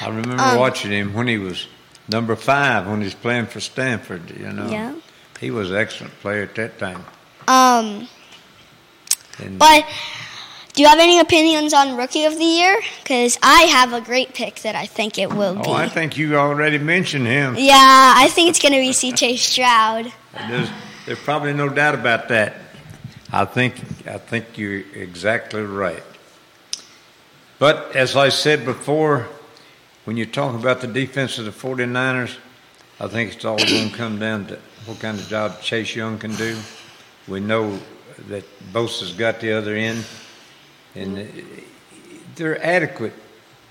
I 0.00 0.08
remember 0.08 0.42
Um, 0.42 0.58
watching 0.58 0.90
him 0.90 1.14
when 1.14 1.28
he 1.28 1.38
was 1.38 1.68
number 2.08 2.34
five 2.34 2.88
when 2.88 2.98
he 3.00 3.04
was 3.04 3.14
playing 3.14 3.46
for 3.46 3.60
Stanford. 3.60 4.32
You 4.36 4.50
know, 4.52 4.68
Yeah. 4.68 4.94
He 5.44 5.50
was 5.50 5.70
an 5.70 5.76
excellent 5.76 6.18
player 6.20 6.42
at 6.42 6.54
that 6.54 6.78
time. 6.78 7.04
Um, 7.46 8.08
And 9.38 9.58
but 9.58 9.84
do 10.72 10.80
you 10.82 10.88
have 10.88 10.98
any 10.98 11.20
opinions 11.20 11.74
on 11.74 11.96
Rookie 11.98 12.24
of 12.24 12.38
the 12.38 12.44
Year? 12.44 12.80
Because 13.02 13.38
I 13.42 13.62
have 13.64 13.92
a 13.92 14.00
great 14.00 14.32
pick 14.32 14.60
that 14.62 14.74
I 14.74 14.86
think 14.86 15.18
it 15.18 15.30
will 15.30 15.54
be. 15.56 15.62
oh, 15.66 15.72
I 15.74 15.88
think 15.88 16.16
you 16.16 16.36
already 16.36 16.78
mentioned 16.78 17.26
him. 17.26 17.56
Yeah, 17.58 17.74
I 18.16 18.28
think 18.30 18.48
it's 18.48 18.58
going 18.58 18.72
to 18.72 18.80
be 18.80 18.92
C.J. 18.94 19.36
Stroud. 19.50 20.10
There's, 20.48 20.70
there's 21.04 21.18
probably 21.20 21.52
no 21.52 21.68
doubt 21.68 21.94
about 21.94 22.28
that. 22.28 22.54
I 23.30 23.44
think 23.44 23.74
I 24.06 24.16
think 24.18 24.56
you're 24.56 24.80
exactly 24.94 25.62
right. 25.62 26.02
But 27.58 27.94
as 27.96 28.16
I 28.16 28.30
said 28.30 28.64
before, 28.64 29.26
when 30.06 30.16
you 30.16 30.24
talk 30.26 30.54
about 30.54 30.80
the 30.80 30.86
defense 30.86 31.38
of 31.38 31.44
the 31.44 31.50
49ers, 31.50 32.36
I 33.00 33.08
think 33.08 33.34
it's 33.34 33.44
all 33.44 33.58
going 33.58 33.90
to 33.90 33.96
come 33.96 34.20
down 34.20 34.46
to 34.46 34.58
what 34.86 35.00
kind 35.00 35.18
of 35.18 35.26
job 35.28 35.60
Chase 35.60 35.96
Young 35.96 36.18
can 36.18 36.34
do. 36.36 36.56
We 37.26 37.40
know 37.40 37.78
that 38.28 38.44
Bosa's 38.72 39.12
got 39.12 39.40
the 39.40 39.52
other 39.52 39.74
end, 39.74 40.04
and 40.94 41.28
they're 42.36 42.64
adequate 42.64 43.14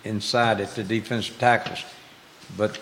inside 0.04 0.60
at 0.60 0.76
the 0.76 0.84
defensive 0.84 1.40
tackles. 1.40 1.86
But 2.58 2.80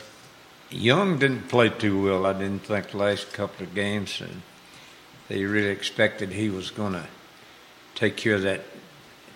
Young 0.71 1.19
didn't 1.19 1.47
play 1.47 1.69
too 1.69 2.03
well, 2.03 2.25
I 2.25 2.33
didn't 2.33 2.65
think, 2.65 2.89
the 2.89 2.97
last 2.97 3.31
couple 3.33 3.65
of 3.65 3.75
games. 3.75 4.19
And 4.21 4.41
they 5.27 5.43
really 5.43 5.69
expected 5.69 6.31
he 6.31 6.49
was 6.49 6.71
going 6.71 6.93
to 6.93 7.05
take 7.93 8.17
care 8.17 8.35
of 8.35 8.41
that 8.41 8.61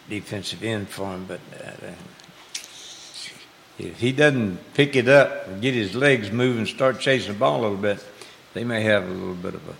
defensive 0.09 0.63
end 0.63 0.89
for 0.89 1.13
him. 1.13 1.25
But 1.25 1.39
uh, 1.63 1.91
if 3.77 3.99
he 3.99 4.11
doesn't 4.11 4.73
pick 4.73 4.95
it 4.95 5.07
up 5.07 5.47
and 5.47 5.61
get 5.61 5.73
his 5.73 5.95
legs 5.95 6.31
moving, 6.31 6.65
start 6.65 6.99
chasing 6.99 7.33
the 7.33 7.39
ball 7.39 7.59
a 7.59 7.63
little 7.63 7.77
bit, 7.77 8.03
they 8.53 8.63
may 8.63 8.81
have 8.83 9.03
a 9.05 9.11
little 9.11 9.33
bit 9.35 9.53
of 9.53 9.67
a 9.69 9.75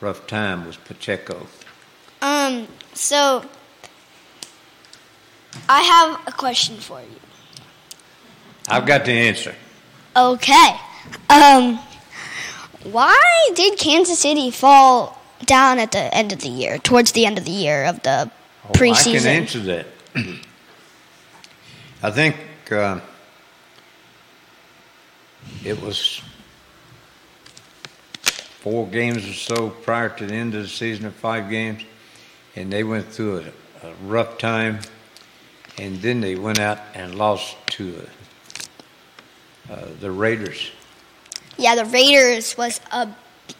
rough 0.00 0.26
time 0.26 0.66
with 0.66 0.82
Pacheco. 0.84 1.46
Um, 2.22 2.66
so 2.94 3.44
I 5.68 5.82
have 5.82 6.20
a 6.26 6.32
question 6.32 6.76
for 6.78 7.00
you. 7.00 7.06
I've 8.68 8.86
got 8.86 9.04
the 9.04 9.12
answer. 9.12 9.54
Okay. 10.16 10.76
Um, 11.28 11.78
why 12.84 13.50
did 13.54 13.78
Kansas 13.78 14.18
City 14.18 14.50
fall 14.50 15.20
down 15.44 15.78
at 15.78 15.92
the 15.92 16.14
end 16.14 16.32
of 16.32 16.40
the 16.40 16.48
year, 16.48 16.78
towards 16.78 17.12
the 17.12 17.26
end 17.26 17.36
of 17.36 17.44
the 17.44 17.50
year 17.50 17.84
of 17.84 18.02
the 18.02 18.30
Oh, 18.66 18.68
I 18.70 18.72
can 18.72 18.94
preseason? 18.94 19.26
answer 19.26 19.58
that. 19.60 19.86
I 22.02 22.10
think 22.10 22.36
uh, 22.72 23.00
it 25.64 25.80
was 25.80 26.20
four 28.60 28.86
games 28.86 29.28
or 29.28 29.32
so 29.34 29.70
prior 29.70 30.08
to 30.08 30.26
the 30.26 30.34
end 30.34 30.54
of 30.54 30.62
the 30.62 30.68
season, 30.68 31.06
or 31.06 31.10
five 31.10 31.50
games, 31.50 31.82
and 32.56 32.72
they 32.72 32.84
went 32.84 33.06
through 33.06 33.44
a, 33.82 33.86
a 33.86 33.92
rough 34.06 34.38
time, 34.38 34.78
and 35.78 36.00
then 36.00 36.20
they 36.20 36.36
went 36.36 36.58
out 36.58 36.78
and 36.94 37.14
lost 37.14 37.56
to 37.66 38.06
uh, 39.70 39.72
uh, 39.74 39.88
the 40.00 40.10
Raiders. 40.10 40.70
Yeah, 41.56 41.74
the 41.74 41.84
Raiders 41.84 42.56
was 42.56 42.80
a 42.92 43.08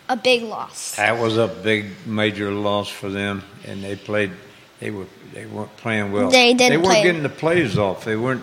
a 0.09 0.17
big 0.17 0.43
loss. 0.43 0.97
That 0.97 1.19
was 1.21 1.37
a 1.37 1.49
big 1.49 1.91
major 2.07 2.51
loss 2.51 2.89
for 2.89 3.09
them, 3.11 3.43
and 3.67 3.83
they 3.83 3.97
played. 3.97 4.33
They 4.81 4.91
were 4.91 5.07
they 5.33 5.47
weren't 5.47 5.77
playing 5.77 6.13
well. 6.13 6.31
They 6.31 6.55
didn't 6.55 6.71
They 6.71 6.77
weren't 6.77 6.89
play. 6.89 7.03
getting 7.03 7.23
the 7.23 7.29
plays 7.29 7.79
off. 7.79 8.05
They 8.05 8.17
weren't. 8.17 8.43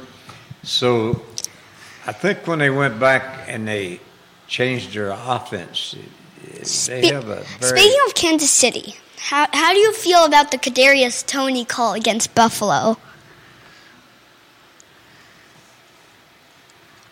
So, 0.63 1.21
I 2.05 2.11
think 2.11 2.45
when 2.47 2.59
they 2.59 2.69
went 2.69 2.99
back 2.99 3.45
and 3.47 3.67
they 3.67 3.99
changed 4.47 4.93
their 4.93 5.09
offense, 5.09 5.93
it- 5.93 5.99
it- 6.53 6.57
they 6.59 6.63
Spe- 6.63 7.13
have 7.13 7.29
a 7.29 7.43
very. 7.59 7.79
Speaking 7.79 7.99
of 8.07 8.13
Kansas 8.15 8.51
City, 8.51 8.95
how 9.17 9.47
how 9.53 9.73
do 9.73 9.79
you 9.79 9.93
feel 9.93 10.23
about 10.25 10.51
the 10.51 10.57
Kadarius 10.57 11.25
Toney 11.25 11.65
call 11.65 11.93
against 11.93 12.33
Buffalo? 12.35 12.97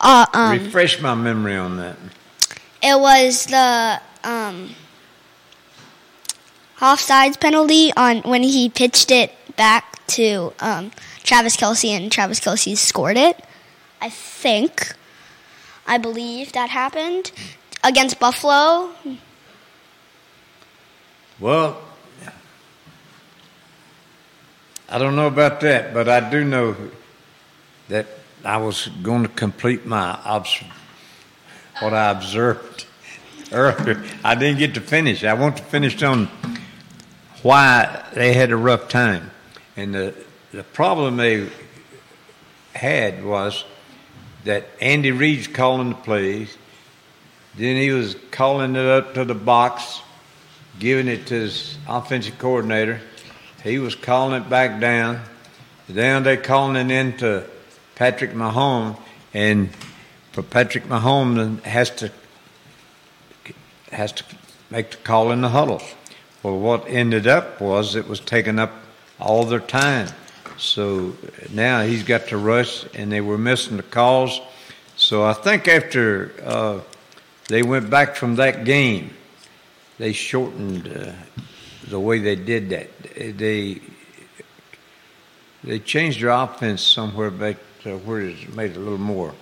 Uh, 0.01 0.25
um, 0.33 0.51
refresh 0.63 1.01
my 1.01 1.13
memory 1.13 1.57
on 1.57 1.77
that. 1.77 1.97
it 2.81 2.97
was 2.99 3.45
the 3.47 3.99
um, 4.23 4.73
offsides 6.79 7.37
penalty 7.39 7.91
on 7.97 8.21
when 8.21 8.41
he 8.41 8.69
pitched 8.69 9.11
it 9.11 9.33
back 9.59 10.07
to 10.07 10.53
um, 10.61 10.89
Travis 11.23 11.57
Kelce 11.57 11.89
and 11.89 12.09
Travis 12.09 12.39
Kelce 12.39 12.77
scored 12.77 13.17
it. 13.17 13.43
I 13.99 14.09
think, 14.09 14.95
I 15.85 15.97
believe 15.97 16.53
that 16.53 16.69
happened 16.69 17.33
against 17.83 18.21
Buffalo. 18.21 18.91
Well, 21.41 21.81
I 24.87 24.97
don't 24.97 25.17
know 25.17 25.27
about 25.27 25.59
that, 25.59 25.93
but 25.93 26.07
I 26.07 26.29
do 26.29 26.45
know 26.45 26.77
that 27.89 28.07
I 28.45 28.55
was 28.57 28.87
going 29.03 29.23
to 29.23 29.29
complete 29.29 29.85
my 29.85 30.17
obs- 30.23 30.63
what 31.81 31.93
I 31.93 32.11
observed 32.11 32.85
earlier. 33.51 34.01
I 34.23 34.35
didn't 34.35 34.59
get 34.59 34.73
to 34.75 34.81
finish. 34.81 35.25
I 35.25 35.33
want 35.33 35.57
to 35.57 35.63
finish 35.63 36.01
on 36.01 36.29
why 37.43 38.05
they 38.13 38.31
had 38.31 38.51
a 38.51 38.57
rough 38.57 38.87
time. 38.87 39.31
And 39.79 39.95
the, 39.95 40.13
the 40.51 40.63
problem 40.63 41.15
they 41.15 41.47
had 42.73 43.23
was 43.23 43.63
that 44.43 44.67
Andy 44.81 45.11
Reid's 45.11 45.47
calling 45.47 45.89
the 45.91 45.95
plays. 45.95 46.57
Then 47.55 47.77
he 47.77 47.91
was 47.91 48.17
calling 48.29 48.75
it 48.75 48.85
up 48.85 49.13
to 49.13 49.23
the 49.23 49.33
box, 49.33 50.01
giving 50.79 51.07
it 51.07 51.27
to 51.27 51.35
his 51.35 51.77
offensive 51.87 52.37
coordinator. 52.37 52.99
He 53.63 53.79
was 53.79 53.95
calling 53.95 54.41
it 54.41 54.49
back 54.49 54.81
down. 54.81 55.21
Then 55.87 56.23
they 56.23 56.35
calling 56.35 56.75
it 56.75 56.93
into 56.93 57.45
Patrick 57.95 58.31
Mahomes, 58.31 58.99
and 59.33 59.69
for 60.33 60.43
Patrick 60.43 60.83
Mahomes 60.85 61.63
has 61.63 61.89
to 61.91 62.11
has 63.93 64.11
to 64.11 64.25
make 64.69 64.91
the 64.91 64.97
call 64.97 65.31
in 65.31 65.39
the 65.39 65.49
huddle. 65.49 65.81
Well, 66.43 66.59
what 66.59 66.85
ended 66.89 67.27
up 67.27 67.61
was 67.61 67.95
it 67.95 68.09
was 68.09 68.19
taking 68.19 68.59
up 68.59 68.73
all 69.19 69.45
their 69.45 69.59
time. 69.59 70.07
So 70.57 71.15
now 71.51 71.83
he's 71.83 72.03
got 72.03 72.27
to 72.27 72.37
rush, 72.37 72.85
and 72.93 73.11
they 73.11 73.21
were 73.21 73.37
missing 73.37 73.77
the 73.77 73.83
calls. 73.83 74.41
So 74.97 75.23
I 75.23 75.33
think 75.33 75.67
after 75.67 76.33
uh, 76.43 76.81
they 77.47 77.63
went 77.63 77.89
back 77.89 78.15
from 78.15 78.35
that 78.35 78.65
game, 78.65 79.11
they 79.97 80.11
shortened 80.11 80.87
uh, 80.87 81.13
the 81.87 81.99
way 81.99 82.19
they 82.19 82.35
did 82.35 82.69
that. 82.69 82.89
They 83.15 83.81
they 85.63 85.79
changed 85.79 86.21
their 86.21 86.29
offense 86.29 86.81
somewhere 86.81 87.31
back 87.31 87.57
to 87.83 87.97
where 87.99 88.21
it 88.21 88.53
made 88.55 88.71
it 88.71 88.77
a 88.77 88.79
little 88.79 88.97
more 88.97 89.33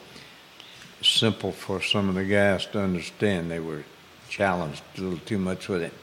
simple 1.02 1.52
for 1.52 1.82
some 1.82 2.10
of 2.10 2.16
the 2.16 2.26
guys 2.26 2.66
to 2.68 2.80
understand. 2.80 3.52
They 3.52 3.60
were 3.60 3.84
challenged 4.30 4.82
a 4.98 5.02
little 5.02 5.20
too 5.20 5.38
much 5.38 5.68
with 5.68 5.84
it. 5.84 5.94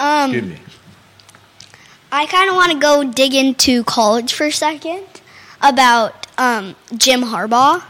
Um, 0.00 0.30
Excuse 0.32 0.52
me. 0.52 0.60
I 2.10 2.26
kind 2.26 2.48
of 2.48 2.56
want 2.56 2.72
to 2.72 2.78
go 2.78 3.04
dig 3.04 3.34
into 3.34 3.84
college 3.84 4.32
for 4.32 4.46
a 4.46 4.52
second 4.52 5.04
about 5.60 6.26
um, 6.38 6.74
Jim 6.96 7.20
Harbaugh 7.22 7.82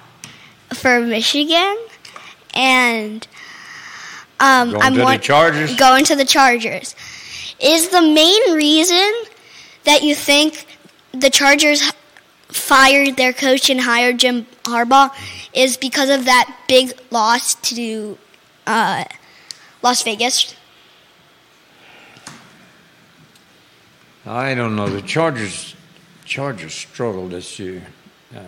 for 0.75 1.01
Michigan, 1.01 1.77
and 2.55 3.27
um, 4.41 4.71
Going 4.73 4.83
I'm 4.83 4.93
to 4.95 4.99
the 4.99 5.05
want- 5.05 5.23
Chargers? 5.23 5.77
Going 5.77 6.05
to 6.07 6.17
the 6.17 6.25
Chargers 6.25 6.95
is 7.61 7.89
the 7.91 8.03
main 8.03 8.55
reason 8.55 9.13
that 9.85 10.03
you 10.03 10.15
think 10.15 10.67
the 11.13 11.31
Chargers 11.31 11.93
fired 12.49 13.17
their 13.17 13.33
coach 13.33 13.69
and 13.71 13.81
hired 13.81 14.19
Jim 14.19 14.47
Harbaugh 14.65 15.11
is 15.53 15.77
because 15.77 16.09
of 16.09 16.25
that 16.27 16.57
big 16.69 16.93
loss 17.11 17.55
to 17.57 18.17
uh, 18.67 19.05
Las 19.83 20.03
Vegas. 20.03 20.55
I 24.29 24.55
don't 24.55 24.77
know. 24.77 24.89
The 24.89 25.01
Chargers 25.01 25.75
Chargers 26.25 26.75
struggled 26.75 27.31
this 27.31 27.59
year. 27.59 27.83
Uh, 28.37 28.41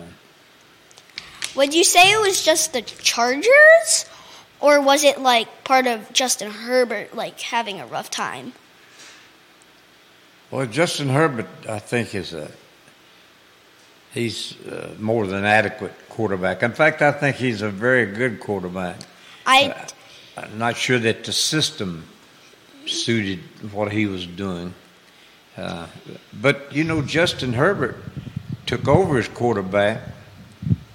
Would 1.55 1.73
you 1.73 1.83
say 1.83 2.11
it 2.11 2.21
was 2.21 2.45
just 2.45 2.73
the 2.73 2.83
Chargers, 2.83 4.05
or 4.59 4.79
was 4.79 5.03
it 5.03 5.19
like 5.19 5.63
part 5.63 5.87
of 5.87 6.13
Justin 6.13 6.51
Herbert 6.51 7.15
like 7.15 7.39
having 7.39 7.79
a 7.79 7.87
rough 7.87 8.11
time? 8.11 8.53
well, 10.51 10.67
Justin 10.67 11.09
Herbert, 11.09 11.47
I 11.67 11.79
think, 11.79 12.13
is 12.13 12.33
a 12.33 12.51
he's 14.13 14.55
uh, 14.67 14.93
more 14.99 15.25
than 15.25 15.45
adequate 15.45 15.93
quarterback. 16.09 16.61
In 16.61 16.73
fact, 16.73 17.01
I 17.01 17.11
think 17.11 17.37
he's 17.37 17.63
a 17.63 17.69
very 17.69 18.05
good 18.05 18.39
quarterback. 18.39 18.99
I 19.47 19.73
I'm 20.37 20.59
not 20.59 20.77
sure 20.77 20.99
that 20.99 21.23
the 21.23 21.33
system 21.33 22.05
suited 22.85 23.39
what 23.71 23.91
he 23.91 24.05
was 24.05 24.27
doing. 24.27 24.75
Uh, 25.57 25.87
but, 26.33 26.73
you 26.73 26.83
know, 26.83 27.01
Justin 27.01 27.53
Herbert 27.53 27.97
took 28.65 28.87
over 28.87 29.17
as 29.17 29.27
quarterback 29.27 30.01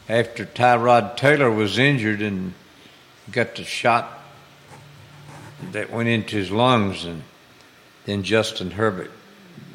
after 0.09 0.47
Tyrod 0.47 1.17
Taylor 1.17 1.51
was 1.51 1.79
injured 1.79 2.23
and 2.23 2.55
got 3.31 3.57
the 3.57 3.65
shot 3.65 4.23
that 5.73 5.91
went 5.91 6.09
into 6.09 6.37
his 6.37 6.51
lungs, 6.51 7.05
and 7.05 7.23
then 8.05 8.23
Justin 8.23 8.71
Herbert 8.71 9.11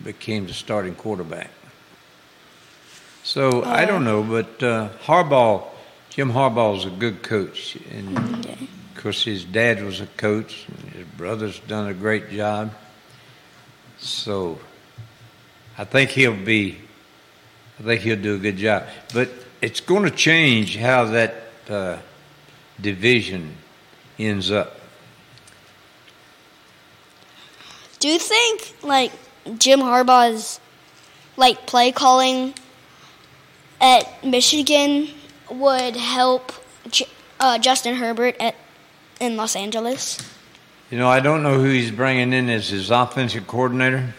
became 0.04 0.48
the 0.48 0.54
starting 0.54 0.96
quarterback. 0.96 1.50
So 3.24 3.64
I 3.64 3.86
don't 3.86 4.04
know, 4.04 4.24
but 4.24 4.64
uh, 4.64 4.90
Harbaugh, 5.04 5.64
Jim 6.10 6.32
Harbaugh 6.32 6.78
is 6.78 6.86
a 6.86 6.90
good 6.90 7.22
coach, 7.22 7.78
and 7.92 8.46
of 8.46 8.68
course 8.96 9.24
his 9.24 9.46
dad 9.46 9.84
was 9.84 10.02
a 10.02 10.08
coach. 10.08 10.66
And 10.68 10.94
his 10.94 11.06
brother's 11.06 11.60
done 11.60 11.88
a 11.88 11.94
great 11.94 12.32
job. 12.32 12.74
So 14.00 14.60
I 15.82 15.84
think 15.84 16.12
he'll 16.12 16.36
be. 16.36 16.78
I 17.80 17.84
think 17.84 18.02
he'll 18.02 18.22
do 18.22 18.36
a 18.36 18.38
good 18.38 18.58
job, 18.58 18.84
but 19.14 19.30
it's 19.62 19.82
going 19.82 20.04
to 20.04 20.12
change 20.12 20.78
how 20.78 21.06
that 21.06 21.36
uh, 21.68 21.98
division 22.80 23.56
ends 24.20 24.52
up. 24.52 24.82
do 28.02 28.08
you 28.10 28.20
think 28.20 28.76
like 28.84 29.12
Jim 29.58 29.80
Harbaugh's 29.80 30.60
like 31.38 31.66
play 31.68 31.92
calling 31.92 32.54
at 33.80 34.26
Michigan 34.26 35.08
would 35.50 35.96
help 35.96 36.52
uh, 37.40 37.60
Justin 37.60 37.96
Herbert 37.96 38.36
at 38.40 38.56
in 39.22 39.38
Los 39.38 39.56
Angeles? 39.56 40.18
You 40.90 40.98
know, 40.98 41.08
I 41.08 41.22
don't 41.22 41.44
know 41.44 41.60
who 41.60 41.70
he's 41.70 41.92
bringing 41.92 42.34
in 42.34 42.50
as 42.50 42.68
his 42.70 42.90
offensive 42.90 43.48
coordinator, 43.48 44.14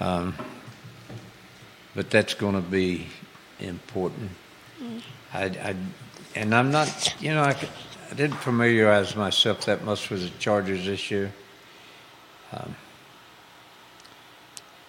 um, 0.00 0.34
but 1.94 2.10
that's 2.10 2.34
going 2.34 2.54
to 2.54 2.68
be 2.68 3.06
important. 3.58 4.30
I, 5.32 5.44
I, 5.44 5.76
and 6.34 6.54
I'm 6.54 6.70
not, 6.70 7.14
you 7.20 7.32
know, 7.34 7.42
I, 7.42 7.56
I 8.10 8.14
didn't 8.14 8.38
familiarize 8.38 9.14
myself 9.14 9.66
that 9.66 9.84
much 9.84 10.10
with 10.10 10.22
the 10.22 10.38
Chargers 10.38 10.84
this 10.84 11.10
year, 11.10 11.32
um, 12.52 12.74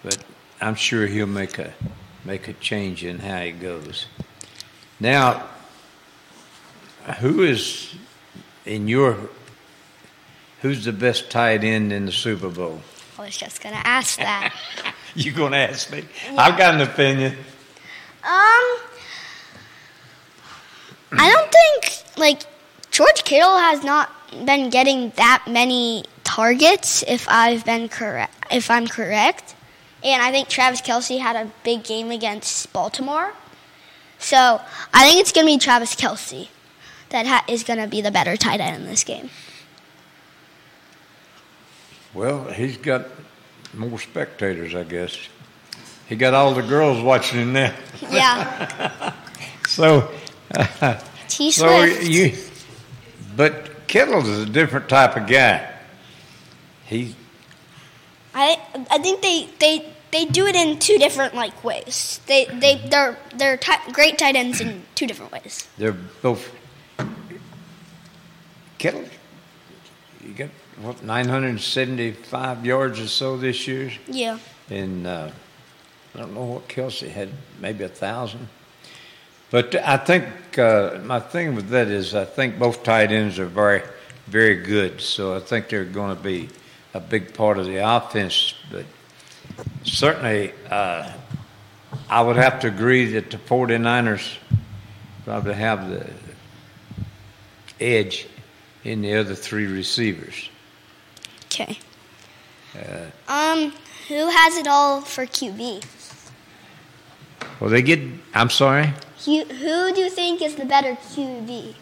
but 0.02 0.18
I'm 0.60 0.74
sure 0.74 1.06
he'll 1.06 1.26
make 1.26 1.58
a 1.58 1.72
make 2.24 2.48
a 2.48 2.52
change 2.54 3.04
in 3.04 3.18
how 3.18 3.40
he 3.40 3.52
goes. 3.52 4.06
Now, 4.98 5.48
who 7.20 7.42
is 7.42 7.94
in 8.64 8.88
your 8.88 9.16
Who's 10.62 10.84
the 10.84 10.92
best 10.92 11.28
tight 11.28 11.64
end 11.64 11.92
in 11.92 12.06
the 12.06 12.12
Super 12.12 12.48
Bowl? 12.48 12.80
I 13.18 13.22
was 13.24 13.36
just 13.36 13.60
gonna 13.60 13.82
ask 13.82 14.16
that. 14.18 14.54
You 15.14 15.30
gonna 15.32 15.58
ask 15.58 15.90
me? 15.92 16.04
I've 16.38 16.56
got 16.56 16.74
an 16.74 16.80
opinion. 16.80 17.32
Um, 17.32 18.78
I 21.12 21.30
don't 21.30 21.52
think 21.52 22.18
like 22.18 22.42
George 22.90 23.22
Kittle 23.24 23.58
has 23.58 23.84
not 23.84 24.10
been 24.46 24.70
getting 24.70 25.10
that 25.16 25.44
many 25.46 26.04
targets. 26.24 27.04
If 27.06 27.28
I've 27.28 27.64
been 27.64 27.90
correct, 27.90 28.32
if 28.50 28.70
I'm 28.70 28.86
correct, 28.86 29.54
and 30.02 30.22
I 30.22 30.30
think 30.30 30.48
Travis 30.48 30.80
Kelce 30.80 31.18
had 31.20 31.36
a 31.36 31.50
big 31.62 31.84
game 31.84 32.10
against 32.10 32.72
Baltimore, 32.72 33.34
so 34.18 34.62
I 34.94 35.08
think 35.08 35.20
it's 35.20 35.32
gonna 35.32 35.46
be 35.46 35.58
Travis 35.58 35.94
Kelce 35.94 36.48
that 37.10 37.26
ha- 37.26 37.44
is 37.48 37.64
gonna 37.64 37.86
be 37.86 38.00
the 38.00 38.10
better 38.10 38.36
tight 38.38 38.60
end 38.60 38.76
in 38.76 38.88
this 38.88 39.04
game. 39.04 39.28
Well, 42.14 42.44
he's 42.50 42.78
got 42.78 43.06
more 43.74 43.98
spectators, 43.98 44.74
I 44.74 44.84
guess. 44.84 45.16
He 46.08 46.16
got 46.16 46.34
all 46.34 46.54
the 46.54 46.62
girls 46.62 47.02
watching 47.02 47.40
him 47.40 47.52
now. 47.52 47.74
Yeah, 48.10 49.14
So, 49.68 50.10
T 51.28 51.50
so 51.50 51.84
you, 51.84 52.36
but 53.36 53.86
Kittle's 53.86 54.28
is 54.28 54.40
a 54.48 54.50
different 54.50 54.88
type 54.88 55.16
of 55.16 55.26
guy. 55.26 55.72
He, 56.84 57.14
I 58.34 58.60
I 58.90 58.98
think 58.98 59.22
they 59.22 59.48
they. 59.58 59.88
They 60.12 60.26
do 60.26 60.46
it 60.46 60.54
in 60.54 60.78
two 60.78 60.98
different 60.98 61.34
like 61.34 61.64
ways. 61.64 62.20
They 62.26 62.44
they 62.44 62.76
they're 62.90 63.16
they're 63.34 63.56
ti- 63.56 63.92
great 63.92 64.18
tight 64.18 64.36
ends 64.36 64.60
in 64.60 64.82
two 64.94 65.06
different 65.06 65.32
ways. 65.32 65.66
they're 65.78 65.96
both. 66.20 66.52
Kittle, 68.76 69.04
you 70.22 70.34
got 70.34 70.50
what 70.80 71.02
975 71.02 72.66
yards 72.66 73.00
or 73.00 73.06
so 73.06 73.36
this 73.36 73.66
year. 73.68 73.92
Yeah. 74.08 74.38
and 74.70 75.06
uh, 75.06 75.30
I 76.14 76.18
don't 76.18 76.34
know 76.34 76.44
what 76.44 76.68
Kelce 76.68 77.08
had, 77.08 77.30
maybe 77.60 77.84
a 77.84 77.88
thousand. 77.88 78.48
But 79.50 79.74
I 79.74 79.98
think 79.98 80.58
uh, 80.58 81.00
my 81.04 81.20
thing 81.20 81.54
with 81.54 81.68
that 81.68 81.88
is 81.88 82.14
I 82.14 82.24
think 82.24 82.58
both 82.58 82.82
tight 82.82 83.12
ends 83.12 83.38
are 83.38 83.46
very, 83.46 83.82
very 84.26 84.56
good. 84.56 85.00
So 85.00 85.36
I 85.36 85.40
think 85.40 85.68
they're 85.68 85.84
going 85.84 86.16
to 86.16 86.22
be 86.22 86.48
a 86.94 87.00
big 87.00 87.34
part 87.34 87.58
of 87.58 87.66
the 87.66 87.76
offense. 87.76 88.54
But 88.70 88.86
certainly, 89.84 90.52
uh, 90.70 91.12
I 92.08 92.22
would 92.22 92.36
have 92.36 92.60
to 92.60 92.68
agree 92.68 93.12
that 93.12 93.30
the 93.30 93.36
49ers 93.36 94.36
probably 95.24 95.54
have 95.54 95.90
the 95.90 96.10
edge 97.80 98.26
in 98.84 99.02
the 99.02 99.14
other 99.14 99.34
three 99.34 99.66
receivers. 99.66 100.48
Okay. 101.60 101.78
um, 103.28 103.72
who 104.08 104.28
has 104.30 104.56
it 104.56 104.66
all 104.66 105.02
for 105.02 105.26
QB? 105.26 105.84
Well, 107.60 107.70
they 107.70 107.82
get. 107.82 108.00
I'm 108.34 108.50
sorry. 108.50 108.92
Who, 109.24 109.44
who 109.44 109.92
do 109.94 110.00
you 110.00 110.10
think 110.10 110.42
is 110.42 110.56
the 110.56 110.64
better 110.64 110.94
QB? 110.94 111.74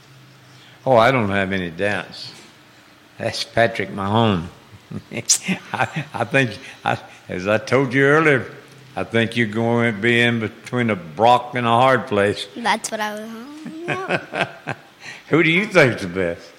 Oh, 0.85 0.97
I 0.97 1.11
don't 1.11 1.31
have 1.31 1.53
any 1.53 1.71
doubts. 1.71 2.33
That's 3.19 3.45
Patrick 3.45 3.91
Mahomes. 3.91 4.49
I, 5.73 6.05
I 6.13 6.25
think, 6.25 6.59
I, 6.85 6.99
as 7.29 7.47
I 7.47 7.59
told 7.59 7.95
you 7.95 8.05
earlier, 8.05 8.51
I 8.97 9.05
think 9.05 9.37
you're 9.37 9.47
going 9.47 9.95
to 9.95 10.01
be 10.01 10.21
in 10.21 10.41
between 10.41 10.91
a 10.91 10.97
rock 11.17 11.55
and 11.55 11.67
a 11.67 11.71
hard 11.71 12.07
place. 12.09 12.49
That's 12.57 12.91
what 12.91 13.01
I 13.01 13.21
was. 13.21 14.77
Who 15.29 15.43
do 15.43 15.51
you 15.51 15.67
think's 15.67 16.03
the 16.03 16.09
best? 16.09 16.51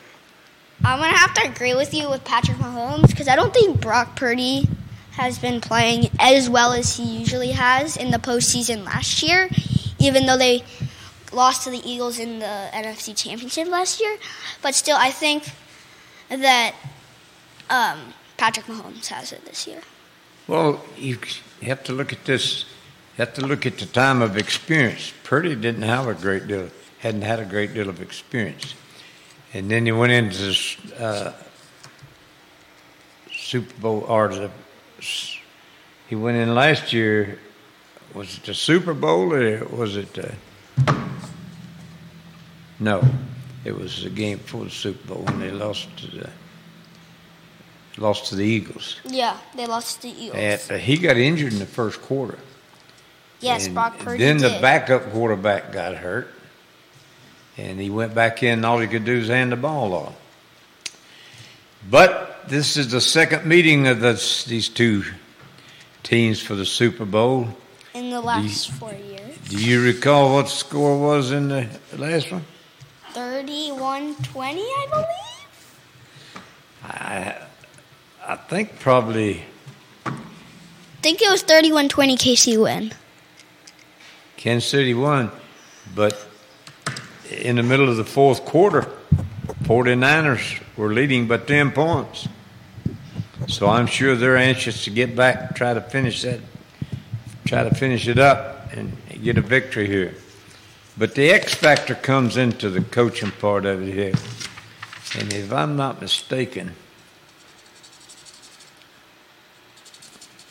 I'm 0.84 1.00
gonna 1.00 1.16
have 1.16 1.34
to 1.36 1.48
agree 1.48 1.76
with 1.76 1.94
you 1.94 2.10
with 2.10 2.24
Patrick 2.26 2.58
Mahomes 2.58 3.10
because 3.10 3.28
I 3.28 3.36
don't 3.36 3.54
think 3.54 3.80
Brock 3.80 4.16
Purdy 4.16 4.68
has 5.12 5.38
been 5.38 5.62
playing 5.62 6.10
as 6.20 6.50
well 6.50 6.74
as 6.74 6.98
he 6.98 7.04
usually 7.04 7.52
has 7.52 7.98
in 7.98 8.10
the 8.10 8.18
postseason 8.18 8.84
last 8.84 9.22
year, 9.22 9.48
even 10.00 10.26
though 10.26 10.38
they 10.38 10.64
lost 11.32 11.66
to 11.66 11.70
the 11.70 11.88
Eagles 11.88 12.18
in 12.18 12.40
the 12.40 12.70
NFC 12.74 13.16
Championship 13.16 13.68
last 13.68 14.02
year. 14.02 14.18
But 14.64 14.74
still, 14.74 14.98
I 15.00 15.12
think 15.12 15.44
that 16.30 16.74
um, 17.70 18.00
Patrick 18.38 18.66
Mahomes 18.66 19.08
has 19.08 19.32
it 19.32 19.46
this 19.46 19.68
year. 19.68 19.82
Well, 20.48 20.84
you 20.98 21.20
have 21.62 21.84
to 21.84 21.94
look 21.94 22.12
at 22.12 22.26
this. 22.26 22.64
You 23.18 23.26
have 23.26 23.36
to 23.36 23.46
look 23.46 23.68
at 23.68 23.78
the 23.78 23.86
time 23.86 24.24
of 24.24 24.36
experience. 24.36 25.14
Purdy 25.24 25.56
didn't 25.56 25.84
have 25.84 26.08
a 26.08 26.16
great 26.16 26.48
deal, 26.48 26.70
hadn't 27.00 27.22
had 27.22 27.40
a 27.40 27.46
great 27.46 27.76
deal 27.76 27.88
of 27.88 28.02
experience, 28.02 28.74
and 29.54 29.70
then 29.70 29.86
he 29.86 29.92
went 29.92 30.12
into 30.12 30.38
this 30.38 30.78
uh, 31.00 31.34
Super 33.32 33.74
Bowl 33.82 34.06
or 34.08 34.28
the, 34.30 34.52
he 36.08 36.16
went 36.16 36.38
in 36.38 36.54
last 36.56 36.94
year. 36.94 37.40
Was 38.14 38.38
it 38.38 38.44
the 38.44 38.54
Super 38.54 38.94
Bowl 38.94 39.34
or 39.34 39.66
was 39.66 39.96
it? 39.98 40.18
Uh, 40.18 40.94
no, 42.80 43.04
it 43.64 43.78
was 43.78 44.04
the 44.04 44.10
game 44.10 44.38
before 44.40 44.64
the 44.66 44.70
Super 44.72 45.14
Bowl 45.14 45.24
when 45.24 45.40
they 45.40 45.52
lost 45.52 45.88
to 45.98 46.08
the 46.08 46.30
lost 47.98 48.28
to 48.28 48.36
the 48.36 48.44
Eagles. 48.46 49.00
Yeah, 49.06 49.38
they 49.56 49.68
lost 49.68 50.02
to 50.02 50.08
the 50.08 50.24
Eagles. 50.24 50.38
And 50.38 50.62
uh, 50.72 50.78
he 50.78 50.98
got 50.98 51.18
injured 51.18 51.54
in 51.54 51.60
the 51.60 51.66
first 51.66 52.02
quarter. 52.02 52.40
yes, 53.40 53.66
And 53.66 53.76
Brock 53.76 53.98
Purdy 54.00 54.24
Then 54.24 54.38
the 54.38 54.50
did. 54.50 54.62
backup 54.62 55.12
quarterback 55.12 55.72
got 55.72 55.96
hurt, 55.96 56.34
and 57.70 57.80
he 57.80 57.90
went 57.90 58.14
back 58.14 58.44
in. 58.44 58.54
And 58.60 58.66
all 58.66 58.80
he 58.80 58.88
could 58.88 59.06
do 59.06 59.18
was 59.18 59.28
hand 59.28 59.52
the 59.52 59.56
ball 59.56 59.94
off. 59.94 60.16
But 61.90 62.48
this 62.48 62.78
is 62.78 62.92
the 62.92 63.02
second 63.02 63.46
meeting 63.46 63.88
of 63.88 64.00
this, 64.00 64.46
these 64.46 64.70
two 64.70 65.04
teams 66.04 66.42
for 66.42 66.56
the 66.56 66.66
Super 66.66 67.06
Bowl. 67.06 67.48
in 67.94 68.10
the 68.10 68.22
last 68.22 68.72
four 68.72 68.94
years. 68.94 69.38
Do 69.50 69.58
you 69.58 69.84
recall 69.84 70.34
what 70.34 70.46
the 70.46 70.52
score 70.52 71.00
was 71.00 71.32
in 71.32 71.50
the 71.50 71.68
last 71.98 72.32
one? 72.32 72.46
31-20, 73.14 74.16
I 74.38 74.88
believe. 74.90 75.08
I, 76.84 77.36
I 78.26 78.36
think 78.36 78.80
probably 78.80 79.44
I 80.06 80.12
think 81.02 81.22
it 81.22 81.30
was 81.30 81.44
31-20 81.44 81.90
KC 82.16 82.62
win. 82.62 82.94
Kansas 84.38 84.70
City 84.70 84.94
won, 84.94 85.32
but 85.96 86.28
in 87.32 87.56
the 87.56 87.64
middle 87.64 87.90
of 87.90 87.98
the 87.98 88.04
fourth 88.04 88.46
quarter, 88.46 88.88
49ers 89.64 90.62
were 90.76 90.94
leading 90.94 91.28
by 91.28 91.38
10 91.38 91.72
points. 91.72 92.28
So 93.48 93.68
I'm 93.68 93.88
sure 93.88 94.16
they're 94.16 94.38
anxious 94.38 94.84
to 94.86 94.90
get 94.90 95.16
back, 95.16 95.56
try 95.56 95.74
to 95.74 95.82
finish 95.82 96.22
that, 96.22 96.40
try 97.46 97.64
to 97.64 97.74
finish 97.74 98.08
it 98.08 98.20
up 98.20 98.72
and 98.74 98.96
get 99.24 99.38
a 99.38 99.42
victory 99.42 99.88
here. 99.88 100.14
But 100.98 101.16
the 101.16 101.30
X 101.30 101.54
factor 101.54 101.96
comes 101.96 102.38
into 102.38 102.70
the 102.70 102.82
coaching 102.82 103.32
part 103.32 103.66
of 103.66 103.82
it 103.82 103.94
here. 103.94 104.14
And 105.20 105.34
if 105.34 105.52
I'm 105.52 105.76
not 105.76 106.02
mistaken, 106.02 106.74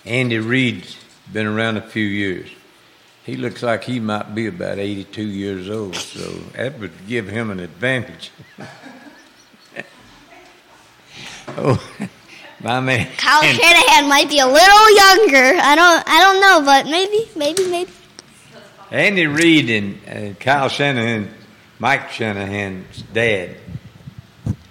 Andy 0.04 0.38
Reid's 0.38 0.96
been 1.32 1.46
around 1.46 1.76
a 1.76 1.82
few 1.82 2.04
years. 2.04 2.48
He 3.24 3.36
looks 3.36 3.62
like 3.62 3.84
he 3.84 4.00
might 4.00 4.34
be 4.34 4.46
about 4.46 4.78
82 4.78 5.22
years 5.22 5.68
old, 5.68 5.94
so 5.94 6.20
that 6.56 6.78
would 6.78 7.06
give 7.06 7.28
him 7.28 7.50
an 7.50 7.60
advantage. 7.60 8.30
oh, 11.48 11.82
my 12.62 12.80
man. 12.80 13.08
Kyle 13.18 13.42
Shanahan 13.42 14.08
might 14.08 14.30
be 14.30 14.38
a 14.38 14.46
little 14.46 14.96
younger. 14.96 15.60
I 15.60 15.74
don't 15.76 16.02
I 16.08 16.20
don't 16.20 16.40
know, 16.40 16.62
but 16.64 16.86
maybe, 16.86 17.28
maybe, 17.36 17.68
maybe. 17.70 17.92
Andy 18.90 19.26
Reid 19.26 19.70
and 19.70 19.98
uh, 20.08 20.34
Kyle 20.40 20.70
Shanahan, 20.70 21.28
Mike 21.78 22.10
Shanahan's 22.10 23.02
dad, 23.12 23.56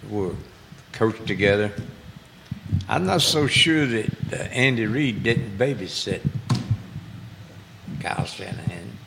were 0.09 0.33
coached 0.91 1.27
together. 1.27 1.71
I'm 2.87 3.05
not 3.05 3.21
so 3.21 3.45
sure 3.45 3.85
that 3.85 4.33
uh, 4.33 4.35
Andy 4.35 4.87
Reid 4.87 5.23
didn't 5.23 5.57
babysit 5.57 6.21
Kyle 7.99 8.25
Shanahan. 8.25 8.97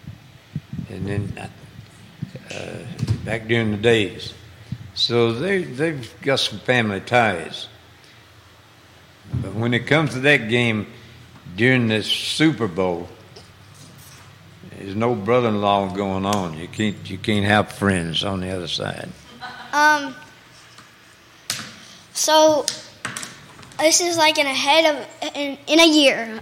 And 0.90 1.06
then 1.06 1.32
uh, 1.38 2.54
uh, 2.54 2.78
back 3.24 3.48
during 3.48 3.70
the 3.70 3.76
days. 3.76 4.34
So 4.94 5.32
they, 5.32 5.62
they've 5.62 6.14
got 6.20 6.36
some 6.40 6.58
family 6.58 7.00
ties. 7.00 7.68
But 9.34 9.54
when 9.54 9.72
it 9.74 9.86
comes 9.86 10.12
to 10.12 10.20
that 10.20 10.48
game 10.48 10.86
during 11.56 11.88
this 11.88 12.06
Super 12.06 12.68
Bowl, 12.68 13.08
there's 14.78 14.96
no 14.96 15.14
brother-in-law 15.14 15.94
going 15.94 16.26
on. 16.26 16.58
You 16.58 16.68
can't 16.68 16.96
you 17.08 17.18
can't 17.18 17.46
have 17.46 17.72
friends 17.72 18.24
on 18.24 18.40
the 18.40 18.50
other 18.50 18.68
side. 18.68 19.08
Um 19.72 20.14
so 22.12 22.66
this 23.82 24.00
is 24.00 24.16
like 24.16 24.38
in 24.38 24.46
ahead 24.46 24.94
of 24.94 25.34
in, 25.36 25.58
in 25.66 25.80
a 25.80 25.86
year. 25.86 26.40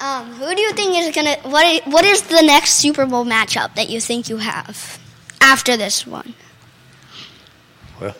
Um, 0.00 0.32
who 0.32 0.54
do 0.54 0.60
you 0.60 0.72
think 0.72 0.96
is 0.96 1.14
gonna 1.14 1.36
What 1.42 1.86
what 1.86 2.04
is 2.04 2.22
the 2.22 2.42
next 2.42 2.74
Super 2.74 3.06
Bowl 3.06 3.24
matchup 3.24 3.74
that 3.74 3.88
you 3.88 4.00
think 4.00 4.28
you 4.28 4.38
have 4.38 4.98
after 5.40 5.76
this 5.76 6.06
one? 6.06 6.34
Well, 8.00 8.14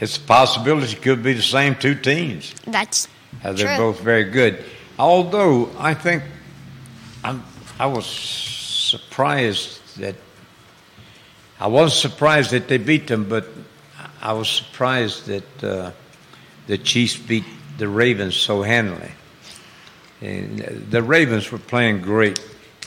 it's 0.00 0.16
a 0.16 0.20
possibility 0.20 0.92
it 0.92 1.02
could 1.02 1.22
be 1.22 1.34
the 1.34 1.42
same 1.42 1.74
two 1.74 1.94
teams. 1.94 2.54
That's 2.66 3.08
Uh, 3.44 3.52
they're 3.52 3.76
True. 3.76 3.92
both 3.92 4.00
very 4.00 4.24
good. 4.24 4.64
Although 4.98 5.70
I 5.78 5.94
think 5.94 6.22
I'm, 7.22 7.42
I 7.78 7.86
was 7.86 8.06
surprised 8.06 9.80
that 10.00 10.16
I 11.60 11.68
wasn't 11.68 12.12
surprised 12.12 12.50
that 12.50 12.68
they 12.68 12.78
beat 12.78 13.06
them, 13.06 13.28
but 13.28 13.46
I 14.20 14.32
was 14.32 14.48
surprised 14.48 15.26
that 15.26 15.64
uh, 15.64 15.90
the 16.66 16.78
Chiefs 16.78 17.16
beat 17.16 17.44
the 17.80 17.88
Ravens 17.88 18.36
so 18.36 18.62
handily. 18.62 19.10
And 20.20 20.58
the 20.90 21.02
Ravens 21.02 21.50
were 21.50 21.58
playing 21.58 22.02
great, 22.02 22.38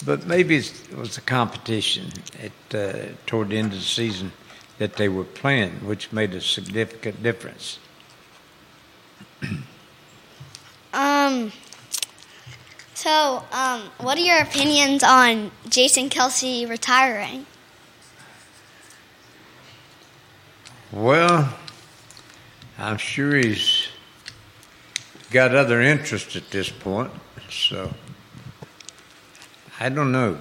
but 0.06 0.28
maybe 0.28 0.58
it 0.58 0.96
was 0.96 1.16
the 1.16 1.22
competition 1.22 2.10
at 2.40 2.76
uh, 2.76 3.08
toward 3.26 3.50
the 3.50 3.58
end 3.58 3.74
of 3.74 3.80
the 3.80 3.84
season 3.84 4.32
that 4.78 4.96
they 4.96 5.10
were 5.10 5.24
playing, 5.24 5.72
which 5.88 6.14
made 6.14 6.36
a 6.36 6.42
significant 6.42 7.24
difference. 7.24 7.80
um. 10.94 11.52
So, 12.94 13.44
um, 13.52 13.82
what 14.00 14.18
are 14.18 14.22
your 14.22 14.40
opinions 14.40 15.04
on 15.04 15.52
Jason 15.68 16.10
Kelce 16.10 16.70
retiring? 16.70 17.48
Well, 20.92 21.54
I'm 22.78 22.98
sure 22.98 23.36
he's 23.36 23.83
got 25.34 25.54
other 25.56 25.82
interests 25.82 26.36
at 26.36 26.50
this 26.52 26.70
point, 26.70 27.12
so 27.50 27.92
I 29.80 29.90
don't 29.90 30.12
know. 30.12 30.38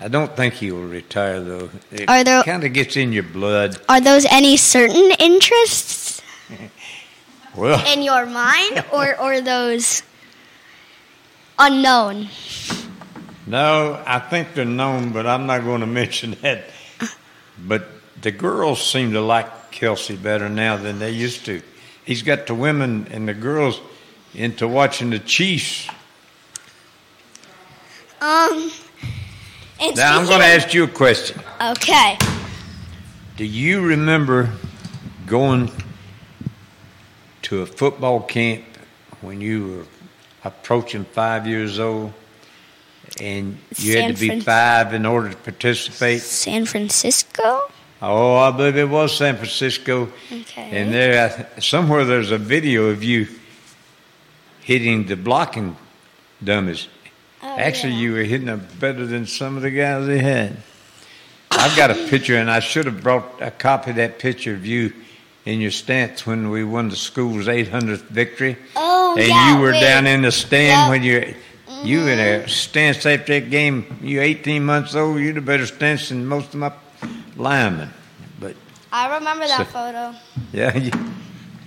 I 0.00 0.08
don't 0.08 0.34
think 0.36 0.54
he 0.54 0.70
will 0.70 0.86
retire, 0.86 1.40
though. 1.40 1.70
It 1.90 2.08
Are 2.10 2.22
there- 2.24 2.42
kind 2.42 2.64
of 2.64 2.72
gets 2.72 2.96
in 2.96 3.12
your 3.12 3.22
blood. 3.24 3.78
Are 3.88 4.00
those 4.00 4.26
any 4.26 4.56
certain 4.56 5.10
interests 5.18 6.20
Well, 7.56 7.82
in 7.92 8.02
your 8.02 8.26
mind, 8.26 8.84
or 8.92 9.18
or 9.20 9.40
those 9.40 10.02
unknown? 11.58 12.28
no, 13.46 14.02
I 14.06 14.18
think 14.18 14.54
they're 14.54 14.64
known, 14.64 15.10
but 15.12 15.26
I'm 15.26 15.46
not 15.46 15.64
going 15.64 15.80
to 15.86 15.86
mention 15.86 16.36
that. 16.42 16.64
But 17.66 17.88
the 18.22 18.30
girls 18.30 18.80
seem 18.84 19.12
to 19.12 19.20
like 19.20 19.72
Kelce 19.72 20.20
better 20.20 20.48
now 20.48 20.76
than 20.76 20.98
they 20.98 21.10
used 21.10 21.44
to. 21.46 21.60
He's 22.04 22.22
got 22.22 22.46
the 22.46 22.54
women 22.54 23.08
and 23.10 23.26
the 23.28 23.34
girls 23.34 23.80
into 24.38 24.68
watching 24.68 25.10
the 25.10 25.18
Chiefs. 25.18 25.88
Um. 28.20 28.70
Now, 29.94 30.18
I'm 30.18 30.26
going 30.26 30.40
to 30.40 30.46
ask 30.46 30.72
you 30.74 30.84
a 30.84 30.88
question. 30.88 31.40
Okay. 31.60 32.18
Do 33.36 33.44
you 33.44 33.80
remember 33.80 34.50
going 35.26 35.70
to 37.42 37.62
a 37.62 37.66
football 37.66 38.20
camp 38.20 38.64
when 39.20 39.40
you 39.40 39.68
were 39.68 39.84
approaching 40.44 41.04
five 41.04 41.46
years 41.46 41.78
old, 41.78 42.12
and 43.20 43.56
you 43.76 43.92
San 43.92 44.02
had 44.02 44.16
to 44.16 44.20
be 44.20 44.28
Fran- 44.28 44.40
five 44.40 44.94
in 44.94 45.06
order 45.06 45.30
to 45.30 45.36
participate? 45.36 46.22
San 46.22 46.64
Francisco. 46.64 47.70
Oh, 48.02 48.36
I 48.36 48.50
believe 48.50 48.76
it 48.76 48.88
was 48.88 49.16
San 49.16 49.36
Francisco. 49.36 50.08
Okay. 50.32 50.70
And 50.72 50.92
there, 50.92 51.48
somewhere 51.60 52.04
there's 52.04 52.32
a 52.32 52.38
video 52.38 52.86
of 52.86 53.04
you 53.04 53.28
hitting 54.68 55.06
the 55.06 55.16
blocking 55.16 55.74
dummies. 56.44 56.88
Oh, 57.42 57.56
Actually, 57.58 57.94
yeah. 57.94 58.00
you 58.00 58.12
were 58.12 58.22
hitting 58.22 58.48
them 58.48 58.68
better 58.78 59.06
than 59.06 59.24
some 59.26 59.56
of 59.56 59.62
the 59.62 59.70
guys 59.70 60.06
they 60.06 60.18
had. 60.18 60.58
I've 61.50 61.74
got 61.74 61.90
a 61.90 61.94
picture, 61.94 62.36
and 62.36 62.50
I 62.50 62.60
should 62.60 62.84
have 62.84 63.02
brought 63.02 63.40
a 63.40 63.50
copy 63.50 63.92
of 63.92 63.96
that 63.96 64.18
picture 64.18 64.52
of 64.52 64.66
you 64.66 64.92
in 65.46 65.62
your 65.62 65.70
stance 65.70 66.26
when 66.26 66.50
we 66.50 66.64
won 66.64 66.90
the 66.90 66.96
school's 66.96 67.46
800th 67.46 68.02
victory. 68.10 68.58
Oh, 68.76 69.14
yeah. 69.16 69.22
and 69.22 69.30
yeah, 69.30 69.54
you 69.54 69.60
were 69.62 69.72
wait. 69.72 69.80
down 69.80 70.06
in 70.06 70.20
the 70.20 70.30
stand. 70.32 70.76
Mm-hmm. 70.82 70.90
when 70.90 71.02
you 71.02 71.34
you 71.84 72.06
in 72.08 72.18
a 72.18 72.46
stance 72.48 73.06
after 73.06 73.40
that 73.40 73.48
game. 73.50 73.86
You 74.02 74.20
18 74.20 74.62
months 74.62 74.94
old. 74.94 75.18
You'd 75.18 75.38
a 75.38 75.40
better 75.40 75.64
stance 75.64 76.10
than 76.10 76.26
most 76.26 76.48
of 76.52 76.60
my 76.60 76.72
linemen. 77.36 77.88
But 78.38 78.54
I 78.92 79.16
remember 79.16 79.46
that 79.46 79.58
So- 79.58 79.64
photo. 79.64 80.14
yeah, 80.52 80.76
you, 80.86 80.90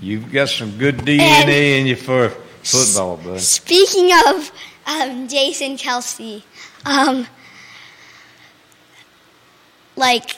you've 0.01 0.31
got 0.31 0.49
some 0.49 0.77
good 0.77 0.97
DNA 0.97 1.79
in 1.79 1.87
you 1.87 1.95
for 1.95 2.31
football. 2.63 3.38
Speaking 3.39 4.12
of 4.28 4.52
um, 4.86 5.28
Jason 5.28 5.78
Kelce, 5.78 6.43
um, 6.86 7.28
like, 9.95 10.36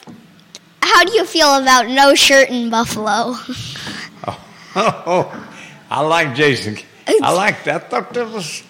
how 0.81 1.03
do 1.05 1.13
you 1.13 1.25
feel 1.25 1.55
about 1.55 1.87
no 1.87 2.15
shirt 2.15 2.49
in 2.49 2.69
Buffalo? 2.69 3.35
Oh, 4.75 5.45
I 5.89 6.01
like 6.01 6.35
Jason. 6.35 6.77
I 7.21 7.33
like 7.33 7.63
that. 7.65 7.83
I 7.83 7.87
thought 7.87 8.13
that 8.13 8.29
was 8.29 8.63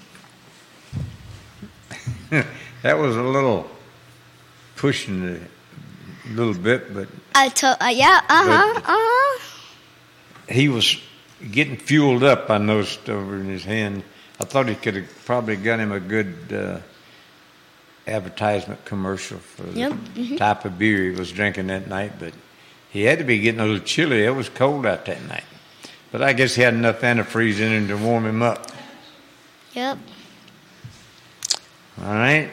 that 2.82 2.98
was 2.98 3.16
a 3.16 3.22
little 3.22 3.70
pushing 4.76 5.24
it 5.24 5.42
a 6.26 6.34
little 6.34 6.54
bit, 6.54 6.94
but 6.94 7.08
I 7.36 7.50
to- 7.50 7.84
uh, 7.84 7.89
yeah, 7.89 8.22
uh 8.28 8.44
huh, 8.44 8.80
uh 8.80 8.82
huh. 8.86 9.39
he 10.50 10.68
was 10.70 10.98
getting 11.51 11.77
fueled 11.77 12.23
up. 12.23 12.49
I 12.49 12.58
noticed 12.58 13.10
over 13.10 13.36
in 13.36 13.47
his 13.47 13.63
hand. 13.63 14.03
I 14.39 14.45
thought 14.45 14.67
he 14.67 14.75
could 14.75 14.95
have 14.95 15.25
probably 15.25 15.56
got 15.56 15.79
him 15.79 15.91
a 15.91 15.99
good 15.99 16.36
uh, 16.51 16.79
advertisement 18.08 18.84
commercial 18.86 19.38
for 19.38 19.63
the 19.63 19.79
Yep, 19.79 19.91
mhm. 20.15 20.38
type 20.38 20.65
of 20.65 20.77
beer 20.77 21.03
he 21.03 21.12
was 21.12 21.32
drinking 21.32 21.67
that 21.67 21.88
night. 21.88 22.13
But 22.19 22.34
he 22.89 23.03
had 23.03 23.19
to 23.19 23.23
be 23.23 23.39
getting 23.39 23.60
a 23.62 23.65
little 23.65 23.79
chilly. 23.86 24.23
It 24.23 24.36
was 24.36 24.49
cold 24.49 24.86
out 24.86 25.06
that 25.06 25.21
night. 25.27 25.43
But 26.12 26.21
I 26.21 26.34
guess 26.34 26.56
he 26.56 26.62
had 26.62 26.73
enough 26.73 27.01
antifreeze 27.01 27.60
in 27.60 27.71
him 27.71 27.88
to 27.88 27.97
warm 27.97 28.25
him 28.25 28.41
up. 28.41 28.67
Yep. 29.73 29.97
All 32.01 32.13
right. 32.13 32.51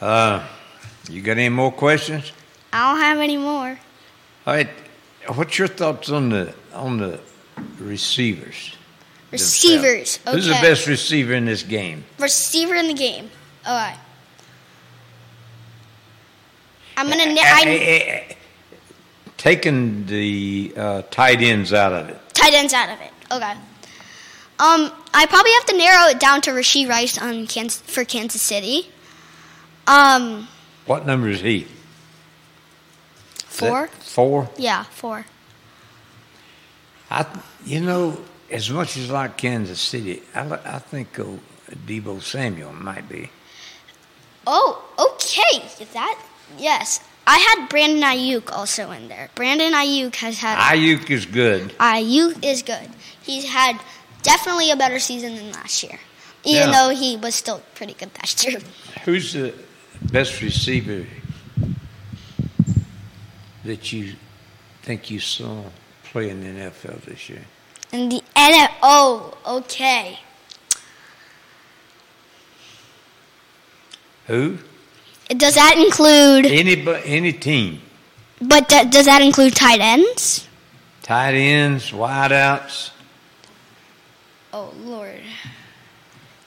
Uh, 0.00 0.44
you 1.08 1.22
got 1.22 1.32
any 1.38 1.48
more 1.48 1.70
questions? 1.72 2.32
I 2.72 2.90
don't 2.92 3.00
have 3.00 3.18
any 3.18 3.36
more. 3.36 3.78
All 4.46 4.54
right. 4.54 4.68
What's 5.28 5.58
your 5.58 5.68
thoughts 5.68 6.10
on 6.10 6.28
the 6.30 6.52
on 6.74 6.98
the 6.98 7.20
receivers? 7.78 8.74
Receivers. 9.30 10.18
Okay. 10.26 10.32
Who's 10.36 10.46
the 10.46 10.52
best 10.54 10.86
receiver 10.86 11.32
in 11.32 11.44
this 11.46 11.62
game? 11.62 12.04
receiver 12.18 12.74
in 12.74 12.86
the 12.88 12.94
game? 12.94 13.30
All 13.66 13.74
right. 13.74 13.98
I'm 16.96 17.08
gonna. 17.08 17.26
Na- 17.32 17.40
I, 17.42 17.62
eh, 17.66 17.98
eh, 18.30 18.34
Taking 19.38 20.06
the 20.06 20.72
uh, 20.76 21.02
tight 21.10 21.40
ends 21.40 21.72
out 21.72 21.92
of 21.92 22.08
it. 22.08 22.20
tight 22.34 22.54
ends 22.54 22.72
out 22.72 22.90
of 22.90 23.00
it. 23.00 23.10
Okay. 23.32 23.52
Um, 24.60 24.92
I 25.12 25.26
probably 25.26 25.50
have 25.52 25.66
to 25.66 25.76
narrow 25.76 26.08
it 26.10 26.20
down 26.20 26.40
to 26.42 26.50
Rasheed 26.50 26.88
Rice 26.88 27.18
on 27.18 27.46
Kansas, 27.48 27.80
for 27.80 28.04
Kansas 28.04 28.40
City. 28.40 28.88
Um, 29.88 30.46
What 30.86 31.06
number 31.06 31.28
is 31.28 31.40
he? 31.40 31.66
Four. 33.46 33.90
Four. 34.12 34.50
Yeah, 34.58 34.84
four. 34.84 35.24
I, 37.10 37.24
you 37.64 37.80
know, 37.80 38.20
as 38.50 38.68
much 38.68 38.98
as 38.98 39.10
I 39.10 39.14
like 39.14 39.38
Kansas 39.38 39.80
City, 39.80 40.22
I, 40.34 40.42
I 40.76 40.78
think 40.80 41.18
uh, 41.18 41.24
Deebo 41.86 42.20
Samuel 42.20 42.74
might 42.74 43.08
be. 43.08 43.30
Oh, 44.46 44.84
okay. 44.98 45.64
That 45.94 46.20
yes. 46.58 47.00
I 47.26 47.38
had 47.38 47.68
Brandon 47.70 48.02
Aiyuk 48.02 48.52
also 48.52 48.90
in 48.90 49.08
there. 49.08 49.30
Brandon 49.34 49.72
Aiyuk 49.72 50.14
has 50.16 50.38
had. 50.38 50.58
Aiyuk 50.58 51.08
is 51.08 51.24
good. 51.24 51.70
Aiyuk 51.78 52.44
is 52.44 52.62
good. 52.62 52.88
He's 53.22 53.44
had 53.48 53.80
definitely 54.22 54.70
a 54.70 54.76
better 54.76 54.98
season 54.98 55.36
than 55.36 55.52
last 55.52 55.82
year, 55.82 55.98
even 56.44 56.68
Yeah. 56.68 56.72
though 56.72 56.94
he 56.94 57.16
was 57.16 57.34
still 57.34 57.62
pretty 57.76 57.94
good 57.94 58.10
last 58.18 58.46
year. 58.46 58.60
Who's 59.06 59.32
the 59.32 59.54
best 60.10 60.42
receiver 60.42 61.06
that 63.64 63.92
you 63.92 64.14
think 64.82 65.10
you 65.10 65.20
saw 65.20 65.62
play 66.04 66.30
in 66.30 66.40
the 66.40 66.60
NFL 66.70 67.02
this 67.04 67.28
year? 67.28 67.44
And 67.92 68.10
the 68.12 68.22
NFL. 68.36 68.68
Oh, 68.82 69.38
okay. 69.58 70.18
Who? 74.26 74.58
Does 75.28 75.54
that 75.54 75.76
include? 75.78 76.46
Any 76.46 76.86
any 77.04 77.32
team. 77.32 77.80
But 78.40 78.68
d- 78.68 78.84
does 78.90 79.06
that 79.06 79.22
include 79.22 79.54
tight 79.54 79.80
ends? 79.80 80.48
Tight 81.02 81.34
ends, 81.34 81.90
wideouts. 81.90 82.90
Oh 84.52 84.72
Lord. 84.80 85.20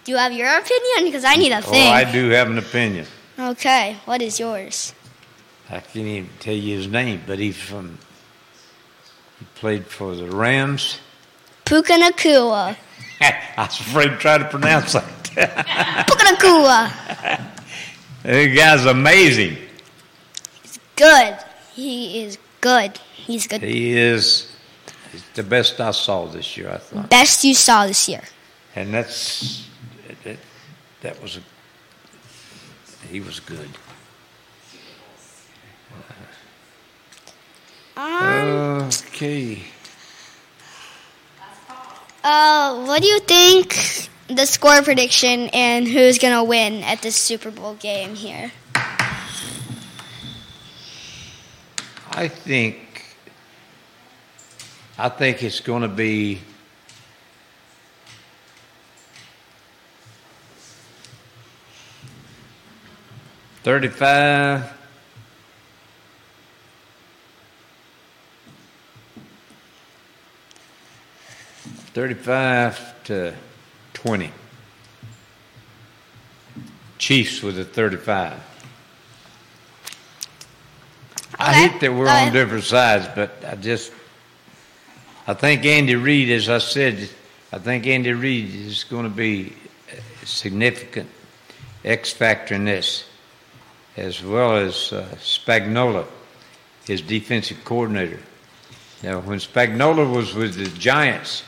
Do 0.03 0.11
you 0.11 0.17
have 0.17 0.31
your 0.33 0.47
opinion? 0.57 1.05
Because 1.05 1.23
I 1.25 1.35
need 1.35 1.51
a 1.51 1.57
Oh, 1.57 1.61
thing. 1.61 1.91
I 1.91 2.09
do 2.11 2.29
have 2.29 2.49
an 2.49 2.57
opinion. 2.59 3.07
Okay, 3.39 3.97
what 4.05 4.21
is 4.21 4.39
yours? 4.39 4.93
I 5.69 5.79
can't 5.79 5.95
even 6.07 6.29
tell 6.39 6.53
you 6.53 6.77
his 6.77 6.87
name, 6.87 7.21
but 7.25 7.39
he's 7.39 7.57
from. 7.57 7.97
He 9.39 9.45
played 9.55 9.85
for 9.85 10.15
the 10.15 10.29
Rams. 10.29 10.99
Puka 11.65 11.93
Nacua. 11.93 12.77
I 13.21 13.53
was 13.57 13.79
afraid 13.79 14.09
to 14.09 14.17
try 14.17 14.37
to 14.37 14.45
pronounce 14.45 14.93
that. 14.93 15.03
Puka 16.07 16.25
Nacua. 16.25 17.49
the 18.23 18.55
guy's 18.55 18.85
amazing. 18.85 19.57
He's 20.61 20.79
good. 20.95 21.37
He 21.73 22.21
is 22.23 22.37
good. 22.61 22.97
He's 23.15 23.47
good. 23.47 23.61
He 23.61 23.97
is 23.97 24.55
he's 25.11 25.23
the 25.33 25.43
best 25.43 25.81
I 25.81 25.91
saw 25.91 26.25
this 26.27 26.55
year, 26.55 26.69
I 26.69 26.77
thought. 26.77 27.09
Best 27.09 27.43
you 27.43 27.55
saw 27.55 27.87
this 27.87 28.07
year. 28.07 28.21
And 28.75 28.93
that's 28.93 29.67
that, 30.23 30.37
that 31.01 31.21
was 31.21 31.37
a 31.37 31.41
he 33.11 33.19
was 33.19 33.39
good. 33.39 33.69
Um, 37.97 38.34
Okay. 38.45 39.63
uh, 42.23 42.85
what 42.85 43.01
do 43.01 43.07
you 43.07 43.19
think 43.19 44.09
the 44.27 44.45
score 44.45 44.81
prediction 44.81 45.49
and 45.53 45.87
who's 45.87 46.17
gonna 46.19 46.43
win 46.43 46.83
at 46.83 47.01
this 47.01 47.15
Super 47.15 47.51
Bowl 47.51 47.75
game 47.75 48.15
here? 48.15 48.51
I 52.11 52.29
think 52.29 52.85
I 54.97 55.09
think 55.09 55.43
it's 55.43 55.59
going 55.59 55.81
to 55.81 55.89
be 55.89 56.39
thirty-five. 63.63 64.84
Thirty-five 71.95 73.03
to 73.05 73.33
twenty. 73.93 74.29
Chiefs 76.97 77.41
with 77.41 77.57
a 77.57 77.63
thirty-five. 77.63 78.37
I 81.39 81.53
hate 81.53 81.79
that 81.79 81.93
we're 81.93 82.09
on 82.09 82.33
different 82.33 82.65
sides, 82.65 83.07
but 83.15 83.45
I 83.47 83.55
just, 83.55 83.93
I 85.25 85.35
think 85.35 85.63
Andy 85.63 85.95
Reid, 85.95 86.31
as 86.31 86.49
I 86.49 86.57
said, 86.57 87.09
I 87.53 87.59
think 87.59 87.87
Andy 87.87 88.11
Reid 88.11 88.53
is 88.53 88.83
going 88.83 89.05
to 89.05 89.09
be 89.09 89.53
a 90.21 90.25
significant 90.25 91.09
X 91.85 92.11
factor 92.11 92.55
in 92.55 92.65
this, 92.65 93.05
as 93.95 94.21
well 94.21 94.57
as 94.57 94.91
uh, 94.91 95.07
Spagnuolo, 95.19 96.05
his 96.85 97.01
defensive 97.01 97.63
coordinator. 97.63 98.19
Now, 99.01 99.21
when 99.21 99.39
Spagnuolo 99.39 100.13
was 100.13 100.33
with 100.33 100.55
the 100.55 100.77
Giants, 100.77 101.43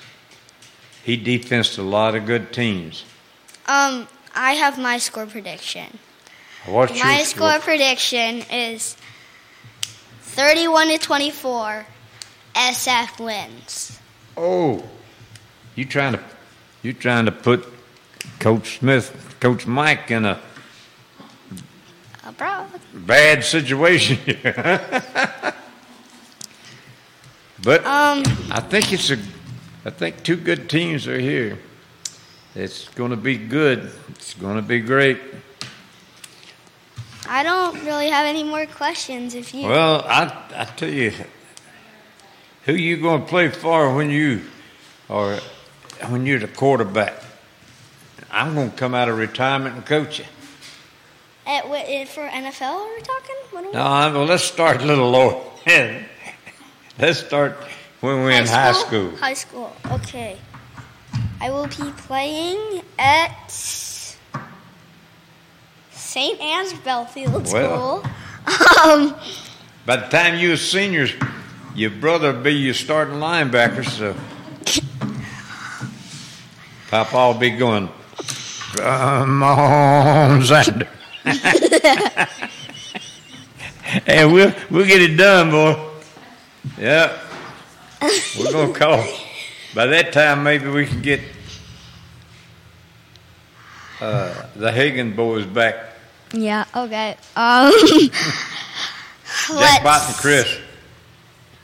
he 1.07 1.15
defensed 1.15 1.77
a 1.77 1.81
lot 1.81 2.15
of 2.15 2.25
good 2.25 2.51
teams. 2.51 3.05
Um, 3.65 4.09
I 4.35 4.51
have 4.55 4.77
my 4.77 4.97
score 4.97 5.25
prediction. 5.25 5.99
What's 6.65 7.01
My 7.01 7.15
your 7.19 7.25
score 7.25 7.59
prediction 7.59 8.43
is 8.51 8.97
31 10.21 10.89
to 10.89 10.97
24. 10.97 11.85
SF 12.55 13.23
wins. 13.23 13.99
Oh, 14.35 14.83
you 15.75 15.85
trying 15.85 16.11
to 16.13 16.19
you 16.83 16.91
trying 16.91 17.23
to 17.25 17.31
put 17.31 17.65
Coach 18.39 18.79
Smith, 18.79 19.35
Coach 19.39 19.65
Mike 19.65 20.11
in 20.11 20.25
a 20.25 20.41
Abroad. 22.25 22.67
bad 22.93 23.45
situation 23.45 24.17
here. 24.17 24.53
but 27.63 27.85
Um, 27.85 28.23
I 28.51 28.59
think 28.59 28.91
it's 28.91 29.09
a 29.09 29.17
I 29.87 29.89
think 29.89 30.21
two 30.21 30.35
good 30.35 30.69
teams 30.69 31.07
are 31.07 31.17
here. 31.17 31.57
It's 32.55 32.89
going 32.89 33.11
to 33.11 33.15
be 33.15 33.37
good. 33.37 33.89
It's 34.09 34.33
going 34.33 34.57
to 34.57 34.61
be 34.61 34.81
great. 34.81 35.17
I 37.29 37.41
don't 37.41 37.85
really 37.85 38.09
have 38.09 38.25
any 38.25 38.43
more 38.43 38.65
questions. 38.65 39.33
If 39.33 39.53
you, 39.53 39.65
Well, 39.65 40.01
I 40.05 40.23
I 40.57 40.65
tell 40.65 40.89
you, 40.89 41.13
who 42.65 42.73
you 42.73 42.97
going 42.97 43.21
to 43.21 43.27
play 43.27 43.47
for 43.47 43.95
when 43.95 44.09
you 44.09 44.41
or 45.07 45.39
when 46.09 46.25
you're 46.25 46.39
the 46.39 46.49
quarterback? 46.49 47.23
I'm 48.29 48.55
going 48.55 48.71
to 48.71 48.75
come 48.75 48.93
out 48.93 49.07
of 49.07 49.17
retirement 49.17 49.75
and 49.75 49.85
coach 49.85 50.19
you. 50.19 50.25
At, 51.45 51.69
what, 51.69 51.85
eh, 51.87 52.03
for 52.03 52.27
NFL, 52.27 52.75
are 52.75 52.93
we 52.93 53.01
talking? 53.03 53.35
Are 53.55 53.61
we- 53.63 53.71
No, 53.71 53.79
I- 53.83 54.11
well, 54.11 54.25
let's 54.25 54.43
start 54.43 54.81
a 54.81 54.85
little 54.85 55.09
lower. 55.11 55.41
let's 56.99 57.19
start 57.19 57.55
when 58.01 58.15
we're 58.23 58.31
in 58.31 58.45
high 58.47 58.71
school. 58.73 59.15
High 59.17 59.33
school. 59.33 59.73
Okay. 59.91 60.37
I 61.39 61.49
will 61.51 61.67
be 61.67 61.91
playing 61.97 62.81
at 62.97 63.51
St. 65.91 66.39
Anne's 66.41 66.73
Belfield 66.73 67.51
Well. 67.51 68.01
School. 68.03 68.11
Um, 68.85 69.13
By 69.85 69.97
the 69.97 70.07
time 70.07 70.39
you 70.39 70.49
were 70.51 70.57
seniors, 70.57 71.11
your 71.75 71.89
brother 71.89 72.31
will 72.31 72.41
be 72.41 72.53
your 72.53 72.73
starting 72.73 73.15
linebacker, 73.15 73.83
so 73.85 74.15
Papa 76.89 77.15
will 77.17 77.33
be 77.33 77.49
going, 77.51 77.89
come 78.77 79.43
on, 79.43 80.41
Xander. 80.41 80.87
and 84.07 84.31
we'll, 84.33 84.53
we'll 84.69 84.85
get 84.87 85.01
it 85.01 85.17
done, 85.17 85.51
boy. 85.51 85.77
Yeah. 86.79 87.17
We're 88.01 88.51
going 88.51 88.73
to 88.73 88.79
call. 88.79 89.03
By 89.73 89.87
that 89.87 90.13
time, 90.13 90.43
maybe 90.43 90.67
we 90.69 90.85
can 90.85 91.01
get 91.01 91.19
uh, 94.01 94.33
the 94.55 94.71
Hagen 94.71 95.15
boys 95.15 95.45
back. 95.45 95.75
yeah. 96.33 96.65
Okay. 96.75 97.17
Um, 97.35 97.71
Jack 99.59 99.83
Bott 99.83 100.07
and 100.07 100.15
Chris. 100.17 100.57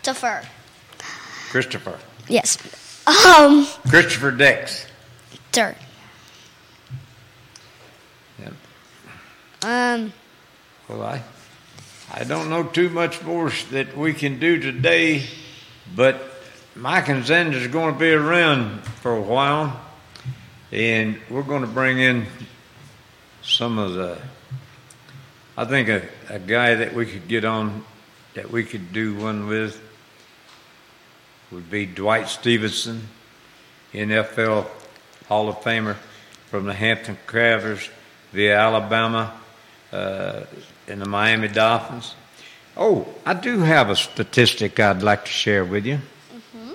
defer. 0.03 0.41
Christopher. 1.49 1.99
Yes. 2.27 2.57
Um, 3.07 3.67
Christopher 3.89 4.31
Dex. 4.31 4.85
third. 5.51 5.75
Yep. 8.39 8.53
Um, 9.63 10.13
Well, 10.89 11.03
I, 11.03 11.21
I 12.11 12.23
don't 12.23 12.49
know 12.49 12.63
too 12.63 12.89
much 12.89 13.21
more 13.23 13.51
that 13.71 13.95
we 13.95 14.13
can 14.13 14.39
do 14.39 14.59
today, 14.59 15.23
but 15.95 16.21
Mike 16.75 17.07
and 17.09 17.23
Xander's 17.23 17.67
going 17.67 17.93
to 17.93 17.99
be 17.99 18.11
around 18.11 18.83
for 18.83 19.15
a 19.15 19.21
while, 19.21 19.79
and 20.71 21.19
we're 21.29 21.43
going 21.43 21.61
to 21.61 21.67
bring 21.67 21.99
in 21.99 22.25
some 23.43 23.77
of 23.77 23.93
the. 23.93 24.17
I 25.55 25.65
think 25.65 25.89
a, 25.89 26.07
a 26.29 26.39
guy 26.39 26.75
that 26.75 26.95
we 26.95 27.05
could 27.05 27.27
get 27.27 27.45
on, 27.45 27.85
that 28.33 28.51
we 28.51 28.63
could 28.63 28.91
do 28.91 29.15
one 29.15 29.47
with, 29.47 29.79
would 31.51 31.69
be 31.69 31.85
Dwight 31.85 32.27
Stephenson, 32.27 33.07
NFL 33.93 34.67
Hall 35.27 35.49
of 35.49 35.57
Famer 35.57 35.95
from 36.47 36.65
the 36.65 36.73
Hampton 36.73 37.17
Crabbers 37.27 37.89
via 38.31 38.57
Alabama 38.57 39.39
uh, 39.91 40.41
in 40.87 40.97
the 40.97 41.07
Miami 41.07 41.49
Dolphins. 41.49 42.15
Oh, 42.75 43.07
I 43.25 43.33
do 43.33 43.59
have 43.59 43.89
a 43.89 43.95
statistic 43.95 44.79
I'd 44.79 45.03
like 45.03 45.25
to 45.25 45.31
share 45.31 45.63
with 45.63 45.85
you. 45.85 45.99
Mm-hmm. 46.33 46.73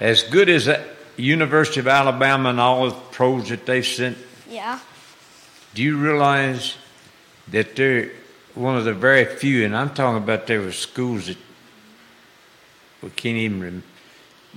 As 0.00 0.24
good 0.24 0.48
as 0.48 0.64
the 0.64 0.84
University 1.16 1.80
of 1.80 1.86
Alabama 1.86 2.50
and 2.50 2.60
all 2.60 2.90
the 2.90 2.96
pros 3.12 3.48
that 3.50 3.66
they've 3.66 3.86
sent, 3.86 4.18
yeah. 4.48 4.80
do 5.74 5.82
you 5.82 5.96
realize 5.98 6.74
that 7.48 7.76
they're 7.76 8.10
one 8.54 8.76
of 8.76 8.84
the 8.84 8.94
very 8.94 9.24
few, 9.24 9.64
and 9.64 9.76
I'm 9.76 9.94
talking 9.94 10.22
about 10.22 10.46
there 10.46 10.62
were 10.62 10.72
schools 10.72 11.26
that 11.26 11.36
we 13.02 13.10
can't 13.10 13.36
even 13.36 13.62
rem- 13.62 13.82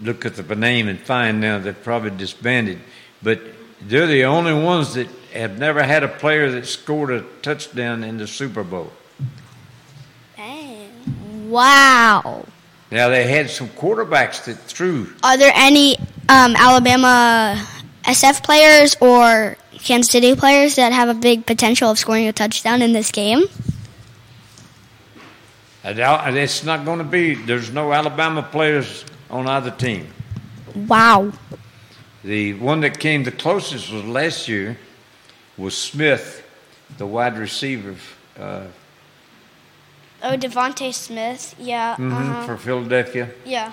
look 0.02 0.26
at 0.26 0.36
the 0.36 0.56
name 0.56 0.88
and 0.88 1.00
find 1.00 1.42
now 1.42 1.60
they're 1.60 1.74
probably 1.74 2.12
disbanded, 2.12 2.80
but 3.22 3.42
they're 3.82 4.08
the 4.08 4.26
only 4.26 4.54
ones 4.54 4.94
that 4.96 5.08
have 5.34 5.60
never 5.60 5.84
had 5.84 6.04
a 6.04 6.08
player 6.08 6.50
that 6.52 6.66
scored 6.66 7.12
a 7.12 7.22
touchdown 7.42 8.04
in 8.04 8.18
the 8.18 8.26
Super 8.26 8.64
Bowl. 8.64 8.92
Wow. 11.50 12.46
Now 12.92 13.10
they 13.10 13.28
had 13.28 13.50
some 13.50 13.68
quarterbacks 13.70 14.46
that 14.46 14.58
threw. 14.60 15.12
Are 15.24 15.38
there 15.38 15.52
any 15.56 15.98
um, 16.28 16.56
Alabama 16.56 17.64
SF 18.04 18.44
players 18.44 18.96
or 19.02 19.58
Kansas 19.74 20.12
City 20.12 20.36
players 20.36 20.76
that 20.76 20.92
have 20.94 21.10
a 21.10 21.14
big 21.14 21.46
potential 21.46 21.90
of 21.90 21.98
scoring 22.00 22.28
a 22.28 22.34
touchdown 22.34 22.82
in 22.82 22.94
this 22.94 23.12
game? 23.12 23.44
I 25.84 25.94
doubt- 25.94 26.36
It's 26.36 26.64
not 26.64 26.86
going 26.86 27.00
to 27.00 27.04
be. 27.06 27.36
There's 27.36 27.72
no 27.72 27.94
Alabama 27.94 28.44
players 28.44 29.06
on 29.30 29.48
either 29.48 29.72
team. 29.72 30.14
Wow. 30.76 31.32
The 32.24 32.54
one 32.56 32.82
that 32.82 33.00
came 33.00 33.24
the 33.24 33.32
closest 33.32 33.92
was 33.92 34.04
last 34.04 34.48
year 34.48 34.78
was 35.58 35.76
Smith, 35.78 36.44
the 36.98 37.08
wide 37.08 37.38
receiver 37.38 37.96
uh, 38.38 38.64
Oh, 40.22 40.36
DeVonta 40.38 40.94
Smith. 40.94 41.56
Yeah. 41.60 41.96
mhm, 41.98 42.12
Uh-huh. 42.12 42.46
for 42.46 42.58
Philadelphia, 42.58 43.30
Yeah. 43.46 43.72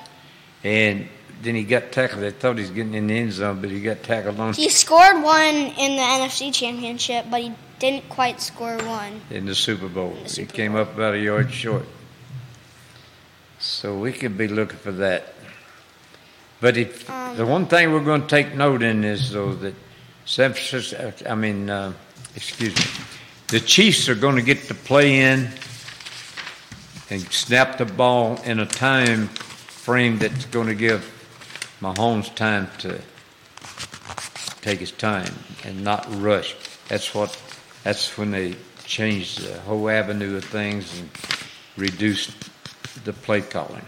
and 0.64 1.08
then 1.42 1.54
he 1.54 1.64
got 1.64 1.90
tackled. 1.92 2.24
I 2.24 2.30
thought 2.30 2.56
he 2.56 2.62
was 2.62 2.70
getting 2.70 2.94
in 2.94 3.06
the 3.08 3.18
end 3.18 3.32
zone, 3.32 3.60
but 3.60 3.70
he 3.70 3.80
got 3.80 4.02
tackled 4.02 4.38
on 4.40 4.54
He 4.54 4.68
scored 4.70 5.22
one 5.22 5.54
in 5.54 5.96
the 5.96 6.02
NFC 6.02 6.50
Championship, 6.52 7.26
but 7.30 7.40
he 7.42 7.52
didn't 7.78 8.08
quite 8.08 8.40
score 8.40 8.76
one. 8.78 9.20
in 9.30 9.44
the 9.46 9.54
Super 9.54 9.88
Bowl. 9.88 10.10
the 10.14 10.20
he 10.22 10.28
Super 10.28 10.52
came 10.52 10.76
up 10.76 10.94
about 10.94 11.14
a 11.14 11.18
yard 11.18 11.52
short. 11.52 11.84
So 13.58 13.98
we 13.98 14.12
could 14.12 14.36
be 14.38 14.48
looking 14.48 14.78
for 14.78 14.92
that. 14.92 15.34
But 16.60 16.76
if 16.76 17.08
Um, 17.10 17.36
the 17.36 17.44
one 17.46 17.66
thing 17.66 17.92
we're 17.92 18.00
going 18.04 18.22
to 18.22 18.28
take 18.28 18.54
note 18.54 18.82
in 18.82 19.04
is 19.04 19.30
though 19.30 19.52
that 19.54 19.74
San 20.24 20.52
Francisco, 20.54 21.12
I 21.28 21.34
mean, 21.34 21.68
uh, 21.70 21.92
excuse 22.34 22.74
me, 22.76 22.84
the 23.48 23.60
Chiefs 23.60 24.08
are 24.08 24.14
going 24.14 24.36
to 24.36 24.42
get 24.42 24.66
to 24.68 24.74
play 24.74 25.20
in 25.20 25.50
and 27.10 27.20
snap 27.32 27.78
the 27.78 27.84
ball 27.84 28.40
in 28.42 28.60
a 28.60 28.66
time 28.66 29.28
frame 29.28 30.18
that's 30.18 30.46
going 30.46 30.66
to 30.66 30.74
give 30.74 31.12
Mahomes 31.80 32.34
time 32.34 32.68
to 32.78 33.00
take 34.62 34.80
his 34.80 34.90
time 34.90 35.32
and 35.64 35.84
not 35.84 36.06
rush. 36.20 36.56
That's 36.88 37.14
what. 37.14 37.40
That's 37.84 38.18
when 38.18 38.32
they 38.32 38.56
changed 38.84 39.46
the 39.46 39.60
whole 39.60 39.88
avenue 39.88 40.36
of 40.36 40.44
things 40.44 40.98
and 40.98 41.08
reduced 41.76 42.32
the 43.04 43.12
play 43.12 43.42
calling. 43.42 43.86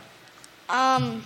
Um. 0.69 1.25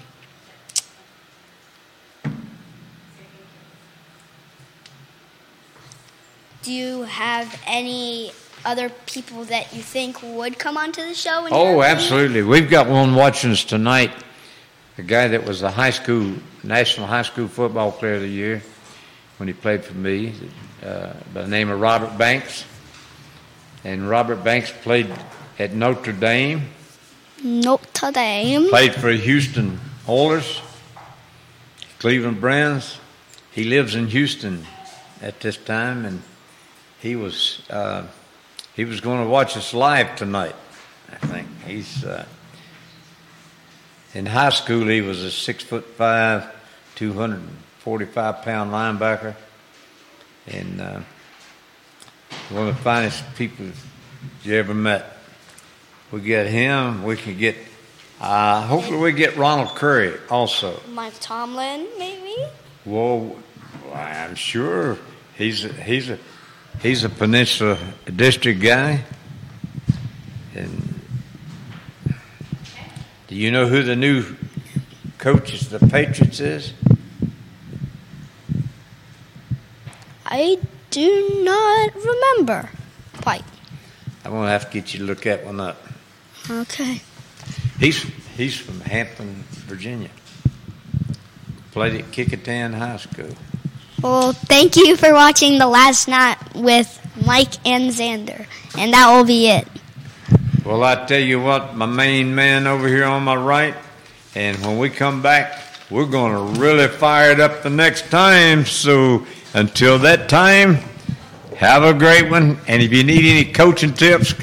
Do 6.62 6.72
you 6.72 7.02
have 7.02 7.60
any 7.66 8.32
other 8.64 8.88
people 9.06 9.44
that 9.44 9.72
you 9.72 9.82
think 9.82 10.22
would 10.22 10.58
come 10.58 10.76
onto 10.76 11.02
the 11.02 11.14
show? 11.14 11.46
Oh, 11.50 11.82
absolutely. 11.82 12.42
We've 12.42 12.70
got 12.70 12.88
one 12.88 13.14
watching 13.14 13.50
us 13.50 13.64
tonight. 13.64 14.12
A 14.98 15.02
guy 15.02 15.28
that 15.28 15.44
was 15.46 15.62
a 15.62 15.70
high 15.70 15.90
school, 15.90 16.34
national 16.62 17.06
high 17.06 17.22
school 17.22 17.48
football 17.48 17.92
player 17.92 18.14
of 18.14 18.20
the 18.20 18.28
year 18.28 18.62
when 19.38 19.48
he 19.48 19.54
played 19.54 19.84
for 19.84 19.94
me, 19.94 20.34
uh, 20.84 21.12
by 21.32 21.42
the 21.42 21.48
name 21.48 21.70
of 21.70 21.80
Robert 21.80 22.16
Banks. 22.18 22.64
And 23.84 24.08
Robert 24.08 24.44
Banks 24.44 24.72
played 24.82 25.12
at 25.58 25.72
Notre 25.72 26.12
Dame, 26.12 26.68
Notre 27.42 28.12
Dame. 28.12 28.68
played 28.68 28.94
for 28.94 29.10
Houston 29.10 29.80
Oilers, 30.08 30.60
Cleveland 31.98 32.40
Browns. 32.40 32.98
He 33.50 33.64
lives 33.64 33.94
in 33.94 34.06
Houston 34.08 34.66
at 35.20 35.40
this 35.40 35.56
time, 35.56 36.04
and 36.04 36.22
he 37.00 37.16
was 37.16 37.62
uh, 37.68 38.06
he 38.74 38.84
was 38.84 39.00
going 39.00 39.22
to 39.22 39.28
watch 39.28 39.56
us 39.56 39.74
live 39.74 40.16
tonight. 40.16 40.54
I 41.10 41.26
think 41.26 41.48
he's 41.66 42.04
uh, 42.04 42.24
in 44.14 44.26
high 44.26 44.50
school. 44.50 44.86
He 44.86 45.00
was 45.00 45.22
a 45.22 45.30
six 45.30 45.62
foot 45.62 45.84
five, 45.84 46.46
two 46.94 47.12
hundred 47.12 47.40
and 47.40 47.56
forty 47.78 48.06
five 48.06 48.42
pound 48.42 48.70
linebacker, 48.70 49.34
and 50.46 50.80
uh, 50.80 51.00
one 52.50 52.68
of 52.68 52.76
the 52.76 52.82
finest 52.82 53.22
people 53.36 53.66
you 54.42 54.54
ever 54.54 54.74
met. 54.74 55.18
We 56.10 56.20
get 56.20 56.46
him. 56.46 57.04
We 57.04 57.16
can 57.16 57.38
get. 57.38 57.56
Uh, 58.20 58.62
hopefully, 58.66 58.98
we 58.98 59.12
get 59.12 59.36
Ronald 59.36 59.74
Curry 59.74 60.14
also. 60.30 60.80
Mike 60.92 61.14
Tomlin, 61.20 61.86
maybe. 61.98 62.36
Well, 62.84 63.36
I'm 63.94 64.34
sure 64.34 64.98
he's 65.36 65.64
a, 65.64 65.72
he's 65.72 66.10
a 66.10 66.18
he's 66.82 67.04
a 67.04 67.08
Peninsula 67.08 67.78
District 68.14 68.60
guy. 68.60 69.04
And 70.54 71.00
do 73.28 73.34
you 73.34 73.50
know 73.50 73.66
who 73.66 73.82
the 73.82 73.96
new 73.96 74.24
coach 75.18 75.54
of 75.54 75.70
the 75.70 75.86
Patriots 75.86 76.40
is? 76.40 76.74
I 80.26 80.58
do 80.90 81.42
not 81.42 81.94
remember 81.94 82.68
quite. 83.22 83.44
I'm 84.24 84.32
gonna 84.32 84.50
have 84.50 84.70
to 84.70 84.72
get 84.72 84.92
you 84.92 85.00
to 85.00 85.06
look 85.06 85.22
that 85.22 85.44
one 85.44 85.60
up. 85.60 85.82
Okay. 86.48 87.00
He's 87.78 88.02
he's 88.36 88.56
from 88.56 88.80
Hampton, 88.80 89.44
Virginia. 89.66 90.10
Played 91.72 92.00
at 92.00 92.10
Kecoughtan 92.12 92.74
High 92.74 92.98
School. 92.98 93.34
Well, 94.02 94.32
thank 94.32 94.74
you 94.74 94.96
for 94.96 95.12
watching 95.12 95.58
the 95.58 95.68
last 95.68 96.08
night 96.08 96.36
with 96.56 96.98
Mike 97.24 97.54
and 97.64 97.92
Xander, 97.92 98.46
and 98.76 98.92
that 98.92 99.14
will 99.14 99.24
be 99.24 99.48
it. 99.48 99.68
Well, 100.64 100.82
I 100.82 101.06
tell 101.06 101.20
you 101.20 101.40
what, 101.40 101.76
my 101.76 101.86
main 101.86 102.34
man 102.34 102.66
over 102.66 102.88
here 102.88 103.04
on 103.04 103.22
my 103.22 103.36
right, 103.36 103.76
and 104.34 104.58
when 104.66 104.78
we 104.78 104.90
come 104.90 105.22
back, 105.22 105.62
we're 105.88 106.06
going 106.06 106.32
to 106.32 106.60
really 106.60 106.88
fire 106.88 107.30
it 107.30 107.38
up 107.38 107.62
the 107.62 107.70
next 107.70 108.10
time. 108.10 108.64
So 108.64 109.24
until 109.54 109.98
that 110.00 110.28
time, 110.28 110.78
have 111.56 111.84
a 111.84 111.94
great 111.94 112.28
one. 112.28 112.58
And 112.66 112.82
if 112.82 112.92
you 112.92 113.04
need 113.04 113.24
any 113.24 113.52
coaching 113.52 113.94
tips, 113.94 114.34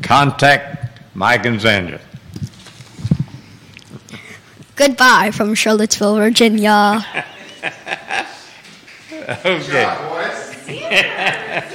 contact 0.00 1.00
Mike 1.14 1.44
and 1.44 1.58
Xander. 1.58 2.00
Goodbye 4.76 5.32
from 5.32 5.56
Charlottesville, 5.56 6.16
Virginia. 6.16 7.04
Okay. 9.44 9.96
boys. 10.08 11.74